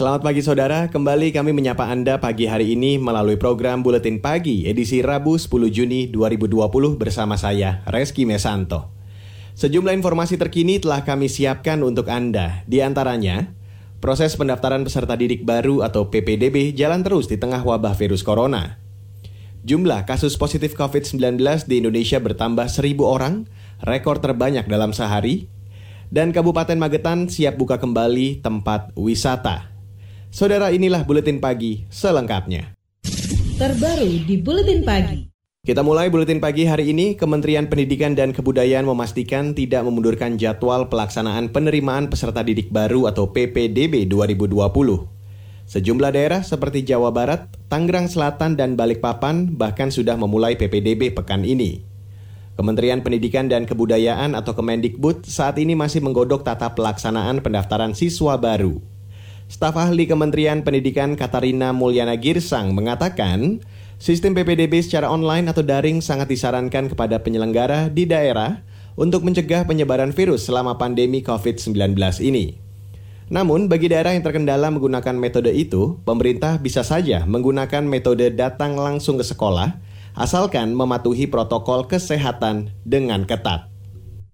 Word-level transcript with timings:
Selamat 0.00 0.24
pagi 0.24 0.40
saudara, 0.40 0.88
kembali 0.88 1.28
kami 1.28 1.52
menyapa 1.52 1.84
Anda 1.84 2.16
pagi 2.16 2.48
hari 2.48 2.72
ini 2.72 2.96
melalui 2.96 3.36
program 3.36 3.84
Buletin 3.84 4.16
Pagi 4.16 4.64
edisi 4.64 5.04
Rabu 5.04 5.36
10 5.36 5.68
Juni 5.68 6.08
2020 6.08 6.96
bersama 6.96 7.36
saya, 7.36 7.84
Reski 7.84 8.24
Mesanto. 8.24 8.96
Sejumlah 9.60 9.92
informasi 9.92 10.40
terkini 10.40 10.80
telah 10.80 11.04
kami 11.04 11.28
siapkan 11.28 11.84
untuk 11.84 12.08
Anda, 12.08 12.64
di 12.64 12.80
antaranya 12.80 13.52
proses 14.00 14.40
pendaftaran 14.40 14.88
peserta 14.88 15.20
didik 15.20 15.44
baru 15.44 15.84
atau 15.84 16.08
PPDB 16.08 16.72
jalan 16.72 17.04
terus 17.04 17.28
di 17.28 17.36
tengah 17.36 17.60
wabah 17.60 17.92
virus 17.92 18.24
corona. 18.24 18.80
Jumlah 19.68 20.08
kasus 20.08 20.40
positif 20.40 20.72
COVID-19 20.80 21.44
di 21.68 21.84
Indonesia 21.84 22.16
bertambah 22.16 22.72
1000 22.72 23.04
orang, 23.04 23.52
rekor 23.84 24.16
terbanyak 24.24 24.64
dalam 24.64 24.96
sehari, 24.96 25.52
dan 26.08 26.32
Kabupaten 26.32 26.80
Magetan 26.80 27.28
siap 27.28 27.60
buka 27.60 27.76
kembali 27.76 28.40
tempat 28.40 28.96
wisata. 28.96 29.69
Saudara 30.30 30.70
inilah 30.70 31.02
Buletin 31.02 31.42
Pagi 31.42 31.90
selengkapnya. 31.90 32.78
Terbaru 33.58 34.22
di 34.30 34.38
Buletin 34.38 34.86
Pagi. 34.86 35.26
Kita 35.66 35.82
mulai 35.82 36.06
Buletin 36.06 36.38
Pagi 36.38 36.70
hari 36.70 36.94
ini, 36.94 37.18
Kementerian 37.18 37.66
Pendidikan 37.66 38.14
dan 38.14 38.30
Kebudayaan 38.30 38.86
memastikan 38.86 39.58
tidak 39.58 39.82
memundurkan 39.82 40.38
jadwal 40.38 40.86
pelaksanaan 40.86 41.50
penerimaan 41.50 42.06
peserta 42.06 42.46
didik 42.46 42.70
baru 42.70 43.10
atau 43.10 43.34
PPDB 43.34 44.06
2020. 44.06 44.54
Sejumlah 45.66 46.14
daerah 46.14 46.46
seperti 46.46 46.86
Jawa 46.86 47.10
Barat, 47.10 47.50
Tangerang 47.66 48.06
Selatan, 48.06 48.54
dan 48.54 48.78
Balikpapan 48.78 49.58
bahkan 49.58 49.90
sudah 49.90 50.14
memulai 50.14 50.54
PPDB 50.54 51.10
pekan 51.10 51.42
ini. 51.42 51.82
Kementerian 52.54 53.02
Pendidikan 53.02 53.50
dan 53.50 53.66
Kebudayaan 53.66 54.38
atau 54.38 54.54
Kemendikbud 54.54 55.26
saat 55.26 55.58
ini 55.58 55.74
masih 55.74 55.98
menggodok 56.06 56.46
tata 56.46 56.70
pelaksanaan 56.70 57.42
pendaftaran 57.42 57.98
siswa 57.98 58.38
baru. 58.38 58.99
Staf 59.50 59.74
ahli 59.74 60.06
Kementerian 60.06 60.62
Pendidikan 60.62 61.18
Katarina 61.18 61.74
Mulyana 61.74 62.14
Girsang 62.14 62.70
mengatakan, 62.70 63.58
sistem 63.98 64.30
PPDB 64.30 64.78
secara 64.78 65.10
online 65.10 65.50
atau 65.50 65.66
daring 65.66 65.98
sangat 65.98 66.30
disarankan 66.30 66.86
kepada 66.86 67.18
penyelenggara 67.18 67.90
di 67.90 68.06
daerah 68.06 68.62
untuk 68.94 69.26
mencegah 69.26 69.66
penyebaran 69.66 70.14
virus 70.14 70.46
selama 70.46 70.78
pandemi 70.78 71.18
COVID-19 71.26 71.98
ini. 72.22 72.62
Namun, 73.26 73.66
bagi 73.66 73.90
daerah 73.90 74.14
yang 74.14 74.22
terkendala 74.22 74.70
menggunakan 74.70 75.18
metode 75.18 75.50
itu, 75.50 75.98
pemerintah 76.06 76.62
bisa 76.62 76.86
saja 76.86 77.26
menggunakan 77.26 77.82
metode 77.82 78.30
datang 78.30 78.78
langsung 78.78 79.18
ke 79.18 79.26
sekolah, 79.26 79.82
asalkan 80.14 80.78
mematuhi 80.78 81.26
protokol 81.26 81.90
kesehatan 81.90 82.70
dengan 82.86 83.26
ketat. 83.26 83.66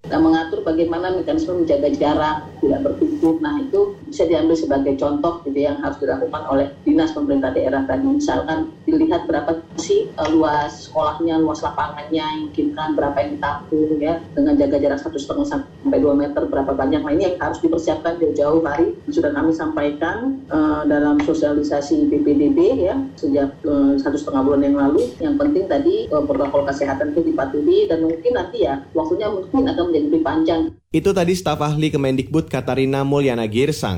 Kita 0.06 0.22
mengatur 0.22 0.62
bagaimana 0.62 1.10
mekanisme 1.18 1.66
menjaga 1.66 1.90
jarak, 1.90 2.46
tidak 2.62 2.78
berkumpul. 2.86 3.42
Nah 3.42 3.58
itu 3.58 3.98
bisa 4.06 4.24
diambil 4.26 4.56
sebagai 4.56 4.94
contoh 4.96 5.42
gitu 5.42 5.58
yang 5.66 5.78
harus 5.82 5.98
dilakukan 5.98 6.42
oleh 6.46 6.66
dinas 6.86 7.10
pemerintah 7.12 7.50
daerah 7.52 7.82
tadi. 7.84 8.06
Misalkan 8.06 8.70
dilihat 8.86 9.26
berapa 9.26 9.60
sih 9.78 10.08
uh, 10.16 10.30
luas 10.30 10.88
sekolahnya, 10.88 11.42
luas 11.42 11.60
lapangannya, 11.62 12.46
mungkin 12.46 12.66
kan 12.78 12.94
berapa 12.94 13.16
yang 13.18 13.30
ditampung 13.38 13.98
ya 13.98 14.14
dengan 14.32 14.54
jaga 14.54 14.76
jarak 14.78 15.00
satu 15.02 15.18
setengah 15.18 15.46
sampai 15.46 15.98
dua 15.98 16.14
meter 16.14 16.42
berapa 16.46 16.72
banyak. 16.72 17.02
Nah 17.02 17.12
ini 17.12 17.34
yang 17.34 17.36
harus 17.42 17.58
dipersiapkan 17.60 18.18
jauh-jauh 18.22 18.62
hari 18.62 18.94
sudah 19.10 19.34
kami 19.34 19.52
sampaikan 19.52 20.40
uh, 20.50 20.86
dalam 20.86 21.18
sosialisasi 21.22 22.06
BPDB 22.10 22.58
ya 22.86 22.94
sejak 23.18 23.52
uh, 23.66 23.98
satu 23.98 24.16
setengah 24.16 24.42
bulan 24.46 24.62
yang 24.62 24.76
lalu. 24.78 25.02
Yang 25.18 25.34
penting 25.42 25.64
tadi 25.66 25.94
uh, 26.14 26.22
protokol 26.22 26.62
kesehatan 26.68 27.12
itu 27.14 27.32
dipatuhi 27.32 27.90
dan 27.90 28.06
mungkin 28.06 28.32
nanti 28.38 28.64
ya 28.64 28.82
waktunya 28.94 29.28
mungkin 29.30 29.66
akan 29.66 29.84
menjadi 29.90 30.06
lebih 30.06 30.22
panjang. 30.22 30.62
Itu 30.94 31.12
tadi 31.12 31.36
staf 31.36 31.60
ahli 31.60 31.92
Kemendikbud 31.92 32.48
Katarina 32.48 33.02
Mulyana 33.02 33.44
Girsang. 33.50 33.95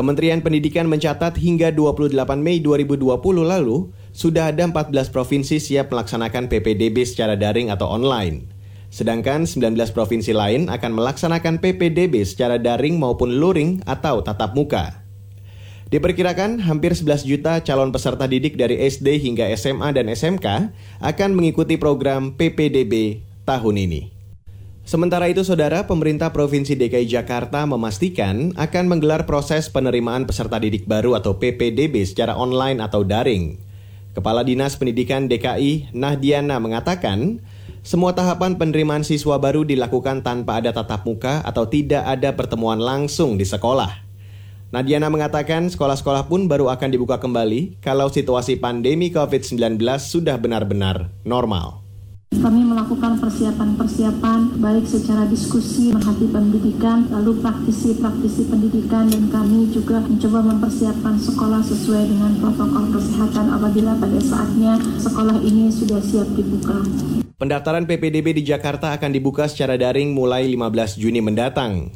Kementerian 0.00 0.40
Pendidikan 0.40 0.88
mencatat 0.88 1.36
hingga 1.36 1.76
28 1.76 2.16
Mei 2.40 2.56
2020 2.64 3.20
lalu, 3.44 3.92
sudah 4.16 4.48
ada 4.48 4.64
14 4.64 4.88
provinsi 5.12 5.60
siap 5.60 5.92
melaksanakan 5.92 6.48
PPDB 6.48 7.04
secara 7.04 7.36
daring 7.36 7.68
atau 7.68 7.84
online. 7.84 8.48
Sedangkan 8.88 9.44
19 9.44 9.76
provinsi 9.92 10.32
lain 10.32 10.72
akan 10.72 10.96
melaksanakan 10.96 11.60
PPDB 11.60 12.24
secara 12.24 12.56
daring 12.56 12.96
maupun 12.96 13.44
luring 13.44 13.84
atau 13.84 14.24
tatap 14.24 14.56
muka. 14.56 15.04
Diperkirakan 15.92 16.64
hampir 16.64 16.96
11 16.96 17.28
juta 17.28 17.60
calon 17.60 17.92
peserta 17.92 18.24
didik 18.24 18.56
dari 18.56 18.80
SD 18.80 19.20
hingga 19.20 19.52
SMA 19.52 19.92
dan 19.92 20.08
SMK 20.08 20.72
akan 21.04 21.30
mengikuti 21.36 21.76
program 21.76 22.32
PPDB 22.40 23.20
tahun 23.44 23.76
ini. 23.76 24.19
Sementara 24.84 25.28
itu, 25.30 25.44
saudara, 25.46 25.86
pemerintah 25.86 26.32
Provinsi 26.34 26.74
DKI 26.74 27.06
Jakarta 27.06 27.62
memastikan 27.68 28.56
akan 28.56 28.84
menggelar 28.90 29.28
proses 29.28 29.70
penerimaan 29.70 30.26
peserta 30.26 30.56
didik 30.58 30.88
baru 30.88 31.14
atau 31.14 31.36
PPDB 31.36 32.02
secara 32.02 32.34
online 32.34 32.82
atau 32.82 33.06
daring. 33.06 33.60
Kepala 34.16 34.42
Dinas 34.42 34.74
Pendidikan 34.74 35.30
DKI, 35.30 35.94
Nahdiana, 35.94 36.58
mengatakan, 36.58 37.38
semua 37.80 38.12
tahapan 38.12 38.60
penerimaan 38.60 39.00
siswa 39.06 39.40
baru 39.40 39.64
dilakukan 39.64 40.20
tanpa 40.20 40.60
ada 40.60 40.68
tatap 40.68 41.08
muka 41.08 41.40
atau 41.48 41.64
tidak 41.64 42.04
ada 42.04 42.36
pertemuan 42.36 42.76
langsung 42.76 43.40
di 43.40 43.48
sekolah. 43.48 44.10
Nadiana 44.70 45.10
mengatakan 45.10 45.66
sekolah-sekolah 45.66 46.30
pun 46.30 46.46
baru 46.46 46.70
akan 46.70 46.94
dibuka 46.94 47.18
kembali 47.18 47.82
kalau 47.82 48.06
situasi 48.06 48.54
pandemi 48.54 49.10
COVID-19 49.10 49.82
sudah 49.98 50.38
benar-benar 50.38 51.10
normal. 51.26 51.79
Kami 52.30 52.62
melakukan 52.62 53.18
persiapan-persiapan 53.18 54.62
baik 54.62 54.86
secara 54.86 55.26
diskusi 55.26 55.90
menghati 55.90 56.30
pendidikan, 56.30 57.10
lalu 57.10 57.42
praktisi-praktisi 57.42 58.46
pendidikan 58.46 59.10
dan 59.10 59.26
kami 59.34 59.66
juga 59.74 59.98
mencoba 59.98 60.38
mempersiapkan 60.54 61.18
sekolah 61.18 61.58
sesuai 61.58 62.06
dengan 62.06 62.30
protokol 62.38 62.94
kesehatan 62.94 63.50
apabila 63.50 63.98
pada 63.98 64.22
saatnya 64.22 64.78
sekolah 65.02 65.42
ini 65.42 65.74
sudah 65.74 65.98
siap 65.98 66.30
dibuka. 66.38 66.78
Pendaftaran 67.34 67.90
PPDB 67.90 68.38
di 68.38 68.46
Jakarta 68.46 68.94
akan 68.94 69.10
dibuka 69.10 69.50
secara 69.50 69.74
daring 69.74 70.14
mulai 70.14 70.46
15 70.54 71.02
Juni 71.02 71.18
mendatang. 71.18 71.90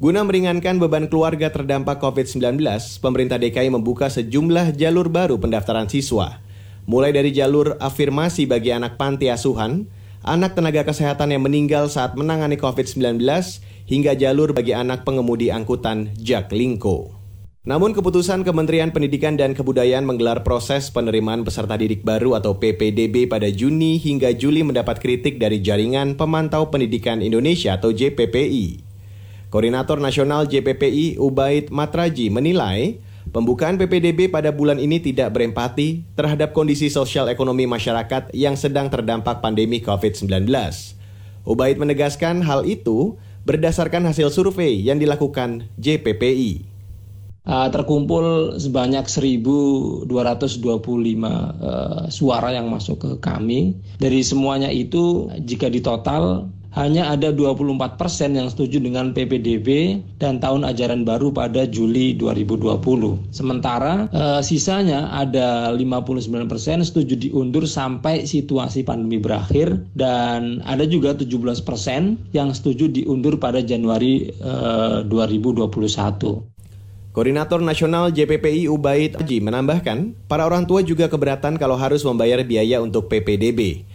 Guna 0.00 0.24
meringankan 0.24 0.80
beban 0.80 1.04
keluarga 1.04 1.52
terdampak 1.52 2.00
COVID-19, 2.00 2.64
pemerintah 3.04 3.36
DKI 3.36 3.68
membuka 3.68 4.08
sejumlah 4.08 4.72
jalur 4.72 5.12
baru 5.12 5.36
pendaftaran 5.36 5.84
siswa 5.84 6.45
mulai 6.86 7.10
dari 7.10 7.34
jalur 7.34 7.74
afirmasi 7.82 8.46
bagi 8.46 8.70
anak 8.70 8.96
panti 8.96 9.28
asuhan, 9.28 9.90
anak 10.22 10.54
tenaga 10.54 10.86
kesehatan 10.86 11.34
yang 11.34 11.42
meninggal 11.42 11.90
saat 11.90 12.14
menangani 12.14 12.54
COVID-19, 12.56 13.20
hingga 13.86 14.14
jalur 14.14 14.54
bagi 14.54 14.72
anak 14.72 15.02
pengemudi 15.02 15.50
angkutan 15.50 16.14
Jaklingko. 16.18 17.14
Namun 17.66 17.98
keputusan 17.98 18.46
Kementerian 18.46 18.94
Pendidikan 18.94 19.34
dan 19.34 19.50
Kebudayaan 19.50 20.06
menggelar 20.06 20.46
proses 20.46 20.86
penerimaan 20.94 21.42
peserta 21.42 21.74
didik 21.74 22.06
baru 22.06 22.38
atau 22.38 22.62
PPDB 22.62 23.26
pada 23.26 23.50
Juni 23.50 23.98
hingga 23.98 24.30
Juli 24.30 24.62
mendapat 24.62 25.02
kritik 25.02 25.42
dari 25.42 25.58
Jaringan 25.58 26.14
Pemantau 26.14 26.70
Pendidikan 26.70 27.18
Indonesia 27.18 27.74
atau 27.74 27.90
JPPI. 27.90 28.86
Koordinator 29.50 29.98
Nasional 29.98 30.46
JPPI 30.46 31.18
Ubaid 31.18 31.74
Matraji 31.74 32.30
menilai 32.30 33.02
Pembukaan 33.26 33.74
PPDB 33.74 34.30
pada 34.30 34.54
bulan 34.54 34.78
ini 34.78 35.02
tidak 35.02 35.34
berempati 35.34 36.06
terhadap 36.14 36.54
kondisi 36.54 36.86
sosial 36.86 37.26
ekonomi 37.26 37.66
masyarakat 37.66 38.30
yang 38.30 38.54
sedang 38.54 38.86
terdampak 38.86 39.42
pandemi 39.42 39.82
COVID-19. 39.82 40.46
Ubaid 41.42 41.76
menegaskan 41.78 42.46
hal 42.46 42.62
itu 42.62 43.18
berdasarkan 43.42 44.06
hasil 44.06 44.30
survei 44.30 44.78
yang 44.78 45.02
dilakukan 45.02 45.66
JPPI. 45.78 46.76
Uh, 47.46 47.70
terkumpul 47.70 48.58
sebanyak 48.58 49.06
1.225 49.06 50.10
uh, 50.10 52.10
suara 52.10 52.50
yang 52.50 52.66
masuk 52.66 52.98
ke 52.98 53.10
kami. 53.22 53.78
Dari 54.02 54.18
semuanya 54.26 54.66
itu, 54.66 55.30
jika 55.46 55.70
ditotal, 55.70 56.50
hanya 56.76 57.08
ada 57.08 57.32
24 57.32 57.96
persen 57.96 58.36
yang 58.36 58.52
setuju 58.52 58.78
dengan 58.78 59.16
PPDB 59.16 59.98
dan 60.20 60.36
tahun 60.38 60.68
ajaran 60.68 61.08
baru 61.08 61.32
pada 61.32 61.64
Juli 61.64 62.12
2020. 62.20 63.32
Sementara 63.32 64.12
eh, 64.12 64.40
sisanya 64.44 65.08
ada 65.08 65.72
59 65.72 66.52
persen 66.52 66.84
setuju 66.84 67.16
diundur 67.16 67.64
sampai 67.64 68.28
situasi 68.28 68.84
pandemi 68.84 69.16
berakhir 69.16 69.88
dan 69.96 70.60
ada 70.68 70.84
juga 70.84 71.16
17 71.16 71.64
persen 71.64 72.20
yang 72.36 72.52
setuju 72.52 72.92
diundur 72.92 73.40
pada 73.40 73.64
Januari 73.64 74.28
eh, 74.36 74.98
2021. 75.08 76.56
Koordinator 77.16 77.64
Nasional 77.64 78.12
JPPI 78.12 78.68
Ubaid 78.68 79.16
Aji 79.16 79.40
menambahkan, 79.40 80.28
para 80.28 80.44
orang 80.44 80.68
tua 80.68 80.84
juga 80.84 81.08
keberatan 81.08 81.56
kalau 81.56 81.72
harus 81.72 82.04
membayar 82.04 82.44
biaya 82.44 82.76
untuk 82.84 83.08
PPDB. 83.08 83.88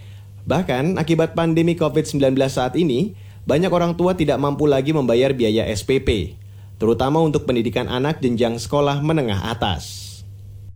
Bahkan, 0.45 0.97
akibat 0.97 1.37
pandemi 1.37 1.77
COVID-19 1.77 2.33
saat 2.49 2.73
ini, 2.73 3.13
banyak 3.45 3.69
orang 3.69 3.97
tua 3.97 4.13
tidak 4.13 4.37
mampu 4.37 4.69
lagi 4.69 4.93
membayar 4.93 5.33
biaya 5.33 5.65
SPP, 5.69 6.37
terutama 6.81 7.21
untuk 7.21 7.45
pendidikan 7.49 7.89
anak 7.89 8.21
jenjang 8.21 8.57
sekolah 8.57 9.01
menengah 9.01 9.49
atas. 9.49 10.11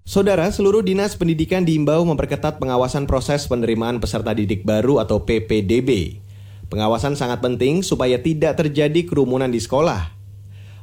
Saudara, 0.05 0.45
seluruh 0.53 0.85
dinas 0.85 1.17
pendidikan 1.17 1.65
diimbau 1.65 2.05
memperketat 2.05 2.61
pengawasan 2.61 3.09
proses 3.09 3.49
penerimaan 3.49 3.97
peserta 3.97 4.37
didik 4.37 4.61
baru 4.61 5.01
atau 5.01 5.25
PPDB. 5.25 6.21
Pengawasan 6.69 7.17
sangat 7.17 7.41
penting 7.41 7.81
supaya 7.81 8.21
tidak 8.21 8.61
terjadi 8.61 9.01
kerumunan 9.05 9.49
di 9.49 9.57
sekolah. 9.57 10.13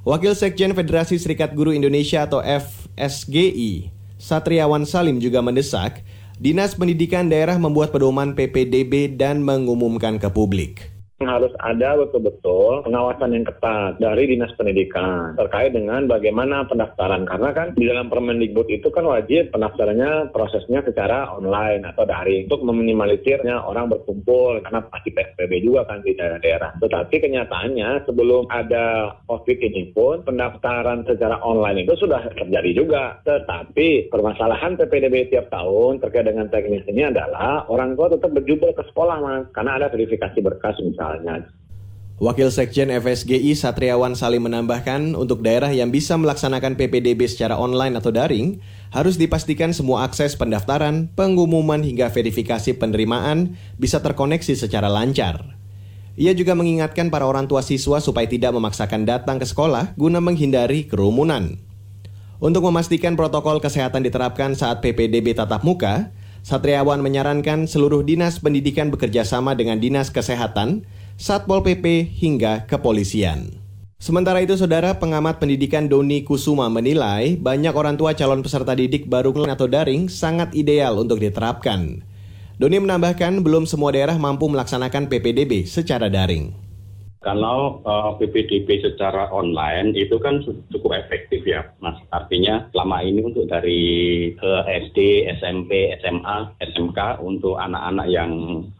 Wakil 0.02 0.34
Sekjen 0.34 0.75
Federasi 0.75 1.23
Serikat 1.23 1.55
Guru 1.55 1.70
Indonesia 1.70 2.26
atau 2.26 2.43
FSGI, 2.43 3.94
Satriawan 4.19 4.82
Salim 4.82 5.23
juga 5.23 5.38
mendesak 5.38 6.02
Dinas 6.43 6.75
Pendidikan 6.75 7.31
Daerah 7.31 7.55
membuat 7.55 7.94
pedoman 7.94 8.35
PPDB 8.35 9.15
dan 9.15 9.47
mengumumkan 9.47 10.19
ke 10.19 10.27
publik 10.27 10.91
harus 11.26 11.52
ada 11.60 11.98
betul-betul 11.98 12.86
pengawasan 12.86 13.34
yang 13.34 13.44
ketat 13.46 13.98
dari 13.98 14.24
dinas 14.30 14.52
pendidikan 14.56 15.36
terkait 15.36 15.74
dengan 15.74 16.06
bagaimana 16.06 16.64
pendaftaran 16.66 17.26
karena 17.28 17.50
kan 17.52 17.69
di 17.74 17.84
dalam 17.88 18.08
Permendikbud 18.12 18.69
itu 18.69 18.88
kan 18.92 19.04
wajib 19.08 19.52
pendaftarannya 19.52 20.32
prosesnya 20.32 20.82
secara 20.86 21.32
online 21.34 21.84
atau 21.86 22.04
daring 22.08 22.48
untuk 22.48 22.62
meminimalisirnya 22.64 23.62
orang 23.62 23.92
berkumpul 23.92 24.60
karena 24.64 24.80
pasti 24.88 25.12
PSBB 25.12 25.52
juga 25.62 25.84
kan 25.84 26.00
di 26.00 26.16
daerah-daerah. 26.16 26.80
Tetapi 26.80 27.14
kenyataannya 27.20 28.08
sebelum 28.08 28.48
ada 28.48 29.16
COVID 29.28 29.58
ini 29.60 29.92
pun 29.92 30.24
pendaftaran 30.24 31.04
secara 31.04 31.40
online 31.44 31.84
itu 31.84 31.94
sudah 31.98 32.24
terjadi 32.32 32.70
juga. 32.72 33.20
Tetapi 33.26 34.08
permasalahan 34.08 34.80
PPDB 34.80 35.28
tiap 35.28 35.52
tahun 35.52 36.00
terkait 36.00 36.26
dengan 36.26 36.48
teknis 36.48 36.84
ini 36.88 37.08
adalah 37.08 37.69
orang 37.69 37.94
tua 37.94 38.08
tetap 38.12 38.32
berjubel 38.32 38.72
ke 38.72 38.82
sekolah 38.88 39.16
mas 39.20 39.44
karena 39.52 39.76
ada 39.80 39.86
verifikasi 39.92 40.38
berkas 40.40 40.76
misalnya 40.80 41.12
misalnya. 41.20 41.50
Wakil 42.23 42.55
Sekjen 42.55 42.87
FSGI 42.87 43.50
Satriawan 43.59 44.14
Salim 44.14 44.47
menambahkan, 44.47 45.19
untuk 45.19 45.43
daerah 45.43 45.75
yang 45.75 45.91
bisa 45.91 46.14
melaksanakan 46.14 46.79
PPDB 46.79 47.26
secara 47.26 47.59
online 47.59 47.99
atau 47.99 48.14
daring, 48.14 48.62
harus 48.94 49.19
dipastikan 49.19 49.75
semua 49.75 50.06
akses 50.06 50.38
pendaftaran, 50.38 51.11
pengumuman 51.19 51.82
hingga 51.82 52.14
verifikasi 52.14 52.79
penerimaan 52.79 53.59
bisa 53.75 53.99
terkoneksi 53.99 54.55
secara 54.55 54.87
lancar. 54.87 55.59
Ia 56.14 56.31
juga 56.37 56.55
mengingatkan 56.55 57.11
para 57.11 57.26
orang 57.26 57.50
tua 57.50 57.58
siswa 57.65 57.99
supaya 57.99 58.29
tidak 58.31 58.55
memaksakan 58.55 59.03
datang 59.03 59.43
ke 59.43 59.47
sekolah 59.49 59.99
guna 59.99 60.23
menghindari 60.23 60.87
kerumunan. 60.87 61.58
Untuk 62.38 62.62
memastikan 62.69 63.19
protokol 63.19 63.58
kesehatan 63.58 64.06
diterapkan 64.06 64.55
saat 64.55 64.79
PPDB 64.79 65.35
tatap 65.35 65.67
muka, 65.67 66.15
Satriawan 66.43 66.99
menyarankan 67.03 67.70
seluruh 67.70 68.03
dinas 68.03 68.43
pendidikan 68.43 68.91
bekerja 68.91 69.23
sama 69.23 69.55
dengan 69.55 69.79
dinas 69.79 70.11
kesehatan 70.11 70.82
Satpol 71.22 71.62
PP 71.62 72.19
hingga 72.19 72.66
kepolisian. 72.66 73.54
Sementara 74.02 74.42
itu, 74.42 74.58
saudara 74.58 74.98
pengamat 74.98 75.38
pendidikan 75.38 75.86
Doni 75.86 76.26
Kusuma 76.26 76.66
menilai 76.66 77.38
banyak 77.38 77.70
orang 77.78 77.94
tua 77.94 78.10
calon 78.10 78.42
peserta 78.42 78.74
didik 78.74 79.06
baru 79.06 79.30
atau 79.46 79.70
daring 79.70 80.10
sangat 80.10 80.50
ideal 80.50 80.98
untuk 80.98 81.22
diterapkan. 81.22 82.02
Doni 82.58 82.82
menambahkan 82.82 83.38
belum 83.38 83.70
semua 83.70 83.94
daerah 83.94 84.19
mampu 84.19 84.50
melaksanakan 84.50 85.06
PPDB 85.06 85.62
secara 85.62 86.10
daring. 86.10 86.62
Kalau 87.22 87.78
uh, 87.86 88.19
eh, 88.19 88.26
PPDB 88.26 88.82
secara 88.82 89.30
online 89.30 89.94
itu 89.94 90.19
kan 90.19 90.42
cukup 90.74 90.98
efektif 90.98 91.46
ya, 91.46 91.62
Mas. 91.78 91.94
Artinya 92.10 92.66
selama 92.74 92.98
ini 93.06 93.22
untuk 93.22 93.46
dari 93.46 93.82
uh, 94.42 94.66
SD, 94.66 95.30
SMP, 95.38 95.94
SMA, 96.02 96.50
SMK 96.58 97.22
untuk 97.22 97.56
anak-anak 97.62 98.06
yang 98.10 98.30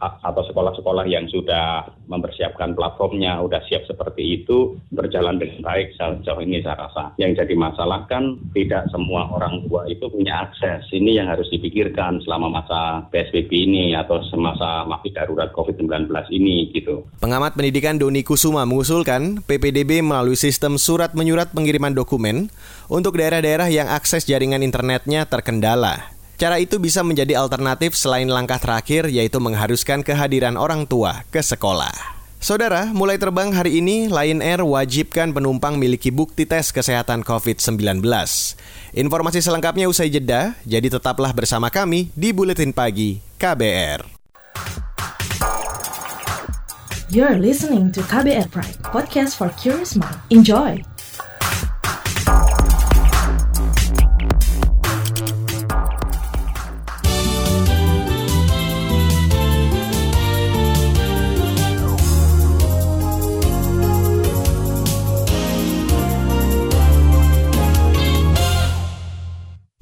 atau 0.03 0.43
sekolah-sekolah 0.51 1.07
yang 1.07 1.23
sudah 1.31 1.87
mempersiapkan 2.11 2.75
platformnya, 2.75 3.39
sudah 3.39 3.63
siap 3.71 3.87
seperti 3.87 4.43
itu 4.43 4.75
berjalan 4.91 5.39
dengan 5.39 5.63
baik 5.63 5.95
sejauh 5.95 6.43
ini 6.43 6.59
saya 6.59 6.83
rasa. 6.83 7.15
Yang 7.15 7.47
jadi 7.47 7.53
masalah 7.55 8.03
kan 8.11 8.35
tidak 8.51 8.91
semua 8.91 9.31
orang 9.31 9.63
tua 9.65 9.87
itu 9.87 10.03
punya 10.11 10.51
akses. 10.51 10.83
Ini 10.91 11.23
yang 11.23 11.27
harus 11.31 11.47
dipikirkan 11.47 12.19
selama 12.27 12.59
masa 12.59 13.07
PSBB 13.07 13.71
ini 13.71 13.95
atau 13.95 14.19
semasa 14.27 14.83
masa 14.83 15.07
darurat 15.15 15.49
COVID-19 15.55 16.11
ini 16.35 16.67
gitu. 16.75 17.07
Pengamat 17.23 17.55
pendidikan 17.55 17.95
Doni 17.95 18.25
Kusuma 18.33 18.65
mengusulkan 18.65 19.45
PPDB 19.45 20.01
melalui 20.01 20.33
sistem 20.33 20.81
surat 20.81 21.13
menyurat 21.13 21.53
pengiriman 21.53 21.93
dokumen 21.93 22.49
untuk 22.89 23.21
daerah-daerah 23.21 23.69
yang 23.69 23.85
akses 23.85 24.25
jaringan 24.25 24.65
internetnya 24.65 25.29
terkendala. 25.29 26.09
Cara 26.41 26.57
itu 26.57 26.81
bisa 26.81 27.05
menjadi 27.05 27.37
alternatif 27.37 27.93
selain 27.93 28.25
langkah 28.25 28.57
terakhir 28.57 29.05
yaitu 29.13 29.37
mengharuskan 29.37 30.01
kehadiran 30.01 30.57
orang 30.57 30.89
tua 30.89 31.21
ke 31.29 31.45
sekolah. 31.45 31.93
Saudara, 32.41 32.89
mulai 32.89 33.21
terbang 33.21 33.53
hari 33.53 33.77
ini, 33.77 34.09
Lion 34.09 34.41
Air 34.41 34.65
wajibkan 34.65 35.29
penumpang 35.29 35.77
miliki 35.77 36.09
bukti 36.09 36.49
tes 36.49 36.73
kesehatan 36.73 37.21
COVID-19. 37.21 38.01
Informasi 38.97 39.45
selengkapnya 39.45 39.85
usai 39.85 40.09
jeda, 40.09 40.57
jadi 40.65 40.89
tetaplah 40.89 41.29
bersama 41.37 41.69
kami 41.69 42.09
di 42.17 42.33
Buletin 42.33 42.73
Pagi 42.73 43.21
KBR. 43.37 44.12
You're 47.13 47.37
listening 47.37 47.93
to 47.93 48.01
KBR 48.01 48.49
Pride, 48.49 48.81
podcast 48.89 49.37
for 49.37 49.53
curious 49.53 49.93
mind. 49.93 50.17
Enjoy! 50.33 50.81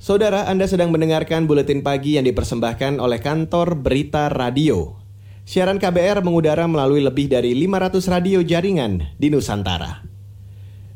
Saudara, 0.03 0.51
Anda 0.51 0.67
sedang 0.67 0.91
mendengarkan 0.91 1.47
buletin 1.47 1.79
pagi 1.79 2.19
yang 2.19 2.27
dipersembahkan 2.27 2.99
oleh 2.99 3.23
kantor 3.23 3.79
Berita 3.79 4.27
Radio 4.27 5.10
Siaran 5.41 5.81
KBR 5.81 6.21
mengudara 6.21 6.69
melalui 6.69 7.01
lebih 7.01 7.25
dari 7.25 7.57
500 7.57 8.13
radio 8.13 8.39
jaringan 8.45 9.17
di 9.17 9.33
Nusantara. 9.33 10.05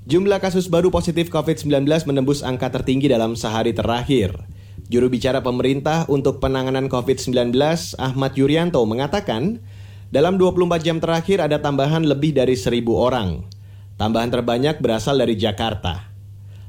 Jumlah 0.06 0.38
kasus 0.38 0.70
baru 0.70 0.94
positif 0.94 1.34
COVID-19 1.34 1.82
menembus 2.06 2.46
angka 2.46 2.70
tertinggi 2.70 3.10
dalam 3.10 3.34
sehari 3.34 3.74
terakhir. 3.74 4.38
Juru 4.86 5.10
bicara 5.10 5.42
pemerintah 5.42 6.06
untuk 6.14 6.38
penanganan 6.38 6.86
COVID-19, 6.94 7.58
Ahmad 7.98 8.38
Yuryanto, 8.38 8.86
mengatakan, 8.86 9.66
dalam 10.14 10.38
24 10.38 10.86
jam 10.86 11.02
terakhir 11.02 11.42
ada 11.42 11.58
tambahan 11.58 12.06
lebih 12.06 12.38
dari 12.38 12.54
1.000 12.54 12.86
orang. 12.94 13.50
Tambahan 13.98 14.30
terbanyak 14.30 14.78
berasal 14.78 15.18
dari 15.18 15.34
Jakarta. 15.42 16.14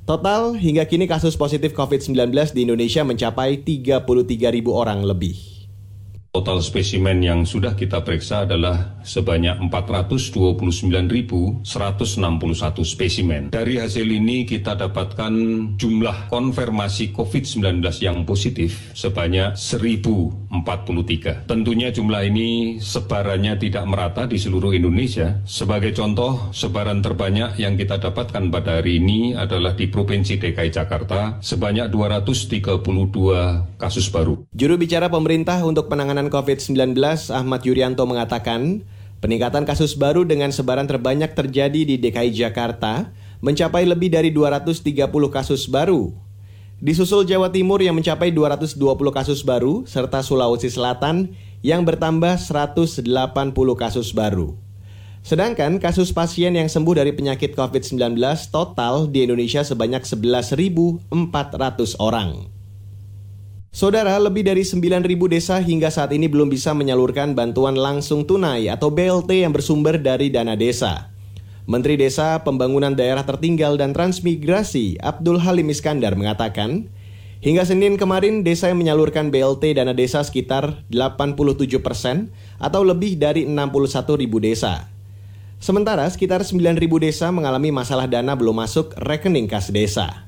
Total, 0.08 0.56
hingga 0.56 0.88
kini 0.88 1.04
kasus 1.04 1.36
positif 1.36 1.76
COVID-19 1.76 2.56
di 2.56 2.64
Indonesia 2.64 3.04
mencapai 3.04 3.60
33.000 3.60 4.64
orang 4.72 5.04
lebih. 5.04 5.55
Total 6.36 6.60
spesimen 6.60 7.24
yang 7.24 7.48
sudah 7.48 7.72
kita 7.72 8.04
periksa 8.04 8.44
adalah 8.44 9.00
sebanyak 9.00 9.56
429.161 9.72 11.64
spesimen. 12.84 13.48
Dari 13.48 13.80
hasil 13.80 14.04
ini 14.04 14.44
kita 14.44 14.76
dapatkan 14.76 15.32
jumlah 15.80 16.28
konfirmasi 16.28 17.16
COVID-19 17.16 17.80
yang 18.04 18.28
positif 18.28 18.92
sebanyak 18.92 19.56
1.043. 19.56 21.48
Tentunya 21.48 21.88
jumlah 21.88 22.22
ini 22.28 22.84
sebarannya 22.84 23.56
tidak 23.56 23.88
merata 23.88 24.28
di 24.28 24.36
seluruh 24.36 24.76
Indonesia. 24.76 25.40
Sebagai 25.48 25.96
contoh, 25.96 26.52
sebaran 26.52 27.00
terbanyak 27.00 27.56
yang 27.56 27.80
kita 27.80 27.96
dapatkan 27.96 28.52
pada 28.52 28.84
hari 28.84 29.00
ini 29.00 29.32
adalah 29.32 29.72
di 29.72 29.88
Provinsi 29.88 30.36
DKI 30.36 30.68
Jakarta 30.68 31.40
sebanyak 31.40 31.88
232 31.88 33.80
kasus 33.80 34.12
baru. 34.12 34.44
Juru 34.52 34.76
bicara 34.76 35.08
pemerintah 35.08 35.64
untuk 35.64 35.88
penanganan 35.88 36.25
COVID-19 36.28 36.96
Ahmad 37.32 37.62
Yuryanto 37.64 38.04
mengatakan, 38.04 38.84
peningkatan 39.24 39.64
kasus 39.64 39.96
baru 39.96 40.22
dengan 40.22 40.52
sebaran 40.52 40.86
terbanyak 40.86 41.34
terjadi 41.34 41.82
di 41.82 41.96
DKI 41.98 42.30
Jakarta 42.34 43.10
mencapai 43.40 43.84
lebih 43.84 44.12
dari 44.12 44.32
230 44.32 44.82
kasus 45.28 45.68
baru. 45.68 46.12
Disusul 46.76 47.24
Jawa 47.24 47.48
Timur 47.48 47.80
yang 47.80 47.96
mencapai 47.96 48.28
220 48.36 48.76
kasus 49.08 49.40
baru 49.40 49.88
serta 49.88 50.20
Sulawesi 50.20 50.68
Selatan 50.68 51.32
yang 51.64 51.88
bertambah 51.88 52.36
180 52.36 53.00
kasus 53.80 54.12
baru. 54.12 54.52
Sedangkan 55.26 55.82
kasus 55.82 56.14
pasien 56.14 56.54
yang 56.54 56.70
sembuh 56.70 57.02
dari 57.02 57.10
penyakit 57.10 57.58
COVID-19 57.58 58.14
total 58.54 59.10
di 59.10 59.26
Indonesia 59.26 59.66
sebanyak 59.66 60.06
11.400 60.06 61.10
orang. 61.98 62.55
Saudara, 63.76 64.16
lebih 64.16 64.40
dari 64.40 64.64
9.000 64.64 65.04
desa 65.28 65.60
hingga 65.60 65.92
saat 65.92 66.08
ini 66.16 66.32
belum 66.32 66.48
bisa 66.48 66.72
menyalurkan 66.72 67.36
bantuan 67.36 67.76
langsung 67.76 68.24
tunai 68.24 68.72
atau 68.72 68.88
BLT 68.88 69.44
yang 69.44 69.52
bersumber 69.52 70.00
dari 70.00 70.32
dana 70.32 70.56
desa. 70.56 71.12
Menteri 71.68 72.00
Desa, 72.00 72.40
Pembangunan 72.40 72.96
Daerah 72.96 73.28
Tertinggal 73.28 73.76
dan 73.76 73.92
Transmigrasi 73.92 74.96
Abdul 75.04 75.44
Halim 75.44 75.68
Iskandar 75.68 76.16
mengatakan, 76.16 76.88
Hingga 77.44 77.68
Senin 77.68 78.00
kemarin, 78.00 78.40
desa 78.40 78.72
yang 78.72 78.80
menyalurkan 78.80 79.28
BLT 79.28 79.76
dana 79.76 79.92
desa 79.92 80.24
sekitar 80.24 80.80
87 80.88 81.68
persen 81.84 82.32
atau 82.56 82.80
lebih 82.80 83.20
dari 83.20 83.44
61 83.44 84.16
ribu 84.16 84.40
desa. 84.40 84.88
Sementara 85.60 86.08
sekitar 86.08 86.48
9 86.48 86.80
ribu 86.80 86.96
desa 86.96 87.28
mengalami 87.28 87.76
masalah 87.76 88.08
dana 88.08 88.32
belum 88.32 88.56
masuk 88.56 88.96
rekening 88.96 89.52
kas 89.52 89.68
desa. 89.68 90.24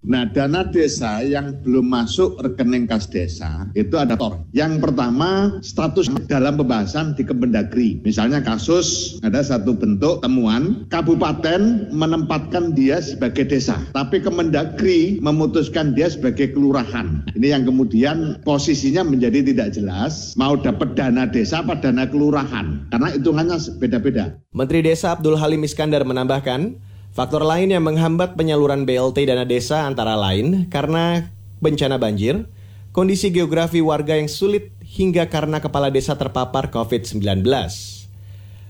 Nah, 0.00 0.24
dana 0.24 0.64
desa 0.64 1.20
yang 1.20 1.60
belum 1.60 1.92
masuk 1.92 2.40
rekening 2.40 2.88
kas 2.88 3.04
desa 3.04 3.68
itu 3.76 4.00
ada 4.00 4.16
tor. 4.16 4.40
Yang 4.56 4.80
pertama, 4.80 5.60
status 5.60 6.08
dalam 6.24 6.56
pembahasan 6.56 7.12
di 7.12 7.20
Kemendagri. 7.20 8.00
Misalnya 8.00 8.40
kasus 8.40 9.20
ada 9.20 9.44
satu 9.44 9.76
bentuk 9.76 10.24
temuan, 10.24 10.88
kabupaten 10.88 11.92
menempatkan 11.92 12.72
dia 12.72 13.04
sebagai 13.04 13.44
desa, 13.44 13.76
tapi 13.92 14.24
Kemendagri 14.24 15.20
memutuskan 15.20 15.92
dia 15.92 16.08
sebagai 16.08 16.56
kelurahan. 16.56 17.20
Ini 17.36 17.60
yang 17.60 17.68
kemudian 17.68 18.40
posisinya 18.40 19.04
menjadi 19.04 19.44
tidak 19.52 19.76
jelas, 19.76 20.32
mau 20.40 20.56
dapat 20.56 20.96
dana 20.96 21.28
desa 21.28 21.60
apa 21.60 21.76
dana 21.76 22.08
kelurahan, 22.08 22.88
karena 22.88 23.08
hitungannya 23.12 23.60
beda-beda. 23.76 24.32
Menteri 24.56 24.80
Desa 24.80 25.12
Abdul 25.12 25.36
Halim 25.36 25.60
Iskandar 25.60 26.08
menambahkan, 26.08 26.88
Faktor 27.10 27.42
lain 27.42 27.74
yang 27.74 27.82
menghambat 27.82 28.38
penyaluran 28.38 28.86
BLT 28.86 29.26
dana 29.26 29.42
desa 29.42 29.82
antara 29.82 30.14
lain 30.14 30.70
karena 30.70 31.26
bencana 31.58 31.98
banjir, 31.98 32.46
kondisi 32.94 33.34
geografi 33.34 33.82
warga 33.82 34.14
yang 34.14 34.30
sulit 34.30 34.70
hingga 34.86 35.26
karena 35.26 35.58
kepala 35.58 35.90
desa 35.90 36.14
terpapar 36.14 36.70
COVID-19. 36.70 37.42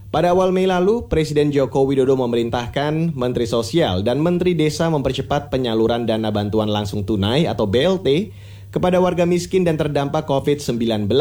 Pada 0.08 0.32
awal 0.32 0.56
Mei 0.56 0.64
lalu, 0.64 1.04
Presiden 1.04 1.52
Joko 1.52 1.84
Widodo 1.84 2.16
memerintahkan 2.16 3.12
Menteri 3.12 3.44
Sosial 3.44 4.00
dan 4.08 4.24
Menteri 4.24 4.56
Desa 4.56 4.88
mempercepat 4.88 5.52
penyaluran 5.52 6.08
dana 6.08 6.32
bantuan 6.32 6.72
langsung 6.72 7.04
tunai 7.04 7.44
atau 7.44 7.68
BLT 7.68 8.32
kepada 8.72 9.04
warga 9.04 9.28
miskin 9.28 9.68
dan 9.68 9.76
terdampak 9.76 10.24
COVID-19. 10.24 11.12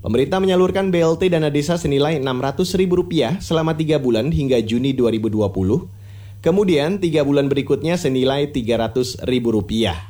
Pemerintah 0.00 0.38
menyalurkan 0.38 0.94
BLT 0.94 1.26
dana 1.26 1.50
desa 1.50 1.74
senilai 1.74 2.22
Rp600.000 2.22 3.42
selama 3.42 3.74
3 3.74 3.98
bulan 3.98 4.30
hingga 4.30 4.62
Juni 4.62 4.94
2020 4.94 5.99
Kemudian 6.40 7.04
tiga 7.04 7.20
bulan 7.20 7.52
berikutnya 7.52 8.00
senilai 8.00 8.48
Rp300 8.48 9.28
ribu 9.28 9.52
rupiah. 9.52 10.08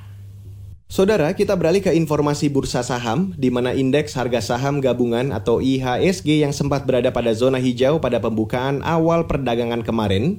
Saudara, 0.86 1.34
kita 1.34 1.58
beralih 1.58 1.82
ke 1.82 1.90
informasi 1.90 2.50
bursa 2.50 2.86
saham, 2.86 3.34
di 3.34 3.50
mana 3.50 3.74
indeks 3.74 4.14
harga 4.14 4.38
saham 4.38 4.78
gabungan 4.78 5.34
atau 5.34 5.58
IHSG 5.58 6.46
yang 6.46 6.54
sempat 6.54 6.86
berada 6.86 7.10
pada 7.10 7.34
zona 7.34 7.58
hijau 7.58 7.98
pada 7.98 8.22
pembukaan 8.22 8.78
awal 8.86 9.26
perdagangan 9.26 9.82
kemarin, 9.82 10.38